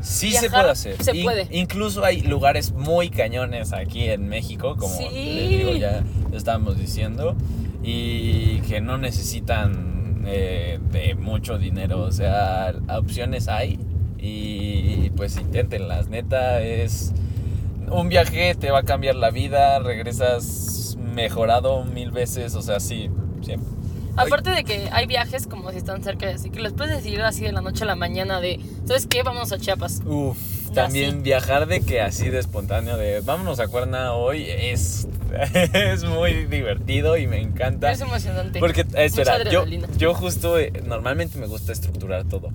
[0.00, 1.02] Sí se puede hacer.
[1.02, 1.46] se In- puede.
[1.50, 5.04] Incluso hay lugares muy cañones aquí en México, como Sí.
[5.10, 7.34] les digo, ya estábamos diciendo,
[7.82, 12.02] y que no necesitan eh, de mucho dinero.
[12.02, 13.78] O sea, opciones hay
[14.18, 16.08] y pues inténtenlas.
[16.08, 17.12] Neta, es
[17.90, 23.10] un viaje, te va a cambiar la vida, regresas mejorado mil veces, o sea, sí,
[23.42, 23.68] siempre.
[24.16, 27.42] aparte de que hay viajes como si están cerca así, que los puedes decidir así
[27.42, 29.22] de la noche a la mañana de, ¿sabes qué?
[29.22, 30.02] Vamos a Chiapas.
[30.04, 30.36] Uf,
[30.74, 35.08] también viajar de que así de espontáneo, de vámonos a Cuerna hoy, es,
[35.72, 37.90] es muy divertido y me encanta.
[37.90, 38.58] Es emocionante.
[38.58, 39.64] Porque, espera, yo,
[39.96, 42.50] yo justo, eh, normalmente me gusta estructurar todo.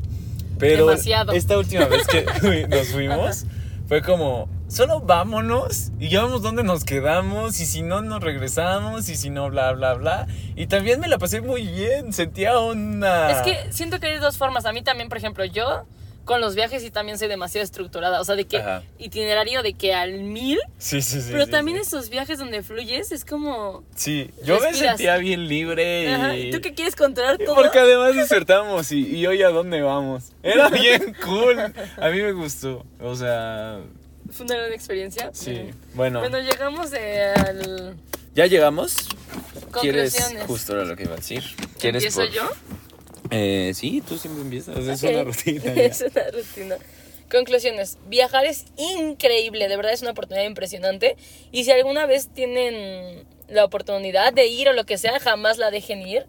[0.57, 1.33] Pero Demasiado.
[1.33, 3.45] esta última vez que nos fuimos,
[3.87, 9.09] fue como, solo vámonos y ya vamos dónde nos quedamos y si no nos regresamos
[9.09, 10.27] y si no, bla, bla, bla.
[10.55, 13.31] Y también me la pasé muy bien, sentía una...
[13.31, 14.65] Es que siento que hay dos formas.
[14.65, 15.85] A mí también, por ejemplo, yo
[16.31, 18.21] con los viajes sí también soy demasiado estructurada.
[18.21, 18.83] O sea, de que Ajá.
[18.97, 20.57] itinerario de que al mil.
[20.77, 21.27] Sí, sí, sí.
[21.31, 21.83] pero sí, también sí.
[21.83, 23.83] esos viajes donde fluyes es como...
[23.95, 26.07] Sí, yo me sentía bien libre y...
[26.07, 27.55] Ajá, ¿y tú que quieres controlar todo?
[27.55, 30.31] Porque además despertamos y, y hoy a dónde vamos.
[30.41, 31.59] Era bien cool.
[31.59, 32.85] A mí me gustó.
[33.01, 33.79] O sea,
[34.31, 35.29] Fue una gran experiencia.
[35.33, 35.69] sí.
[35.93, 37.95] Bueno, Bueno, llegamos al...
[38.33, 38.95] ya llegamos.
[39.81, 40.15] ¿Quieres?
[40.47, 41.43] Justo era lo que iba a decir.
[41.79, 42.49] ¿Quieres ¿Empiezo por- yo?
[43.31, 44.77] Eh, sí, tú siempre empiezas.
[44.77, 45.09] Es Ok.
[45.11, 45.63] una rutina.
[45.75, 45.83] ya.
[45.83, 46.77] es una rutina.
[47.31, 47.97] Conclusiones.
[48.07, 51.15] Viajar es increíble, de verdad es una oportunidad impresionante.
[51.51, 55.71] Y si alguna vez tienen la oportunidad de ir o lo que sea, jamás la
[55.71, 56.25] dejen ir.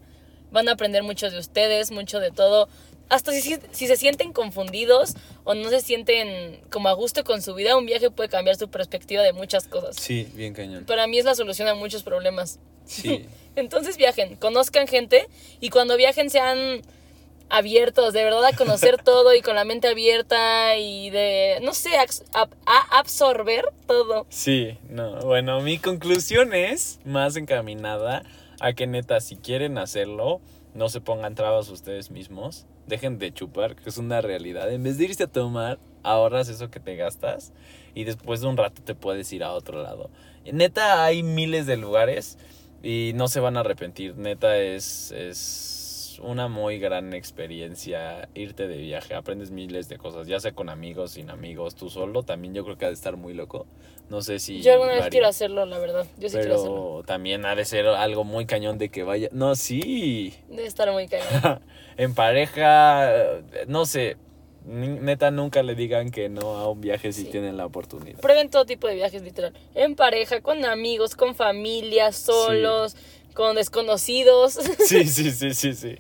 [0.53, 2.69] Van a aprender mucho de ustedes, mucho de todo.
[3.09, 7.55] Hasta si, si se sienten confundidos o no se sienten como a gusto con su
[7.55, 9.97] vida, un viaje puede cambiar su perspectiva de muchas cosas.
[9.97, 10.85] Sí, bien cañón.
[10.85, 12.59] Para mí es la solución a muchos problemas.
[12.87, 13.27] Sí.
[13.57, 15.29] Entonces viajen, conozcan gente
[15.61, 16.83] y cuando viajen sean
[17.49, 21.91] abiertos, de verdad a conocer todo y con la mente abierta y de, no sé,
[21.97, 24.27] a absorber todo.
[24.31, 25.21] Sí, no.
[25.21, 28.23] Bueno, mi conclusión es más encaminada
[28.61, 30.41] a que neta, si quieren hacerlo,
[30.75, 32.67] no se pongan trabas ustedes mismos.
[32.87, 34.73] Dejen de chupar, que es una realidad.
[34.73, 37.53] En vez de irse a tomar, ahorras eso que te gastas
[37.95, 40.11] y después de un rato te puedes ir a otro lado.
[40.51, 42.39] Neta, hay miles de lugares
[42.83, 44.17] y no se van a arrepentir.
[44.17, 49.15] Neta, es, es una muy gran experiencia irte de viaje.
[49.15, 52.23] Aprendes miles de cosas, ya sea con amigos, sin amigos, tú solo.
[52.23, 53.67] También yo creo que ha de estar muy loco.
[54.09, 54.61] No sé si.
[54.61, 56.07] Yo alguna vez quiero hacerlo, la verdad.
[56.19, 57.03] Yo sí quiero hacerlo.
[57.07, 59.29] También ha de ser algo muy cañón de que vaya.
[59.33, 60.35] No, sí.
[60.49, 61.61] Debe estar muy cañón.
[61.97, 64.17] en pareja, no sé.
[64.65, 67.31] Neta, nunca le digan que no a un viaje si Sí.
[67.31, 68.21] tienen la oportunidad.
[68.21, 69.53] Prueben todo tipo de viajes, literal.
[69.75, 72.97] En pareja, con amigos, con familia, solos,
[73.35, 74.59] con desconocidos.
[74.87, 75.97] Sí, sí, sí, sí, sí.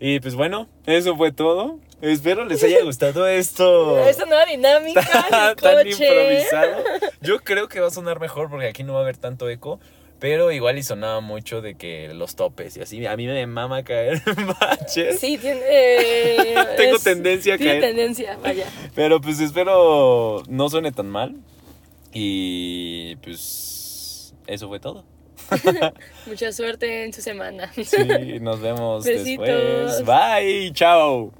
[0.00, 1.78] Y pues bueno, eso fue todo.
[2.00, 3.98] Espero les haya gustado esto.
[4.08, 5.90] Esa nueva dinámica, tan, el tan coche.
[5.90, 6.82] improvisado.
[7.20, 9.78] Yo creo que va a sonar mejor porque aquí no va a haber tanto eco.
[10.20, 13.04] Pero igual y sonaba mucho de que los topes y así.
[13.06, 15.18] A mí me mama caer en baches.
[15.18, 15.60] Sí, tiene.
[15.68, 17.82] eh, Tengo tendencia a tiene caer.
[17.94, 18.66] tendencia, vaya.
[18.94, 21.36] Pero pues espero no suene tan mal.
[22.12, 25.04] Y pues eso fue todo.
[26.26, 27.72] Mucha suerte en su semana.
[27.72, 29.46] Sí, nos vemos Besitos.
[29.48, 30.04] después.
[30.04, 31.32] Bye, chao.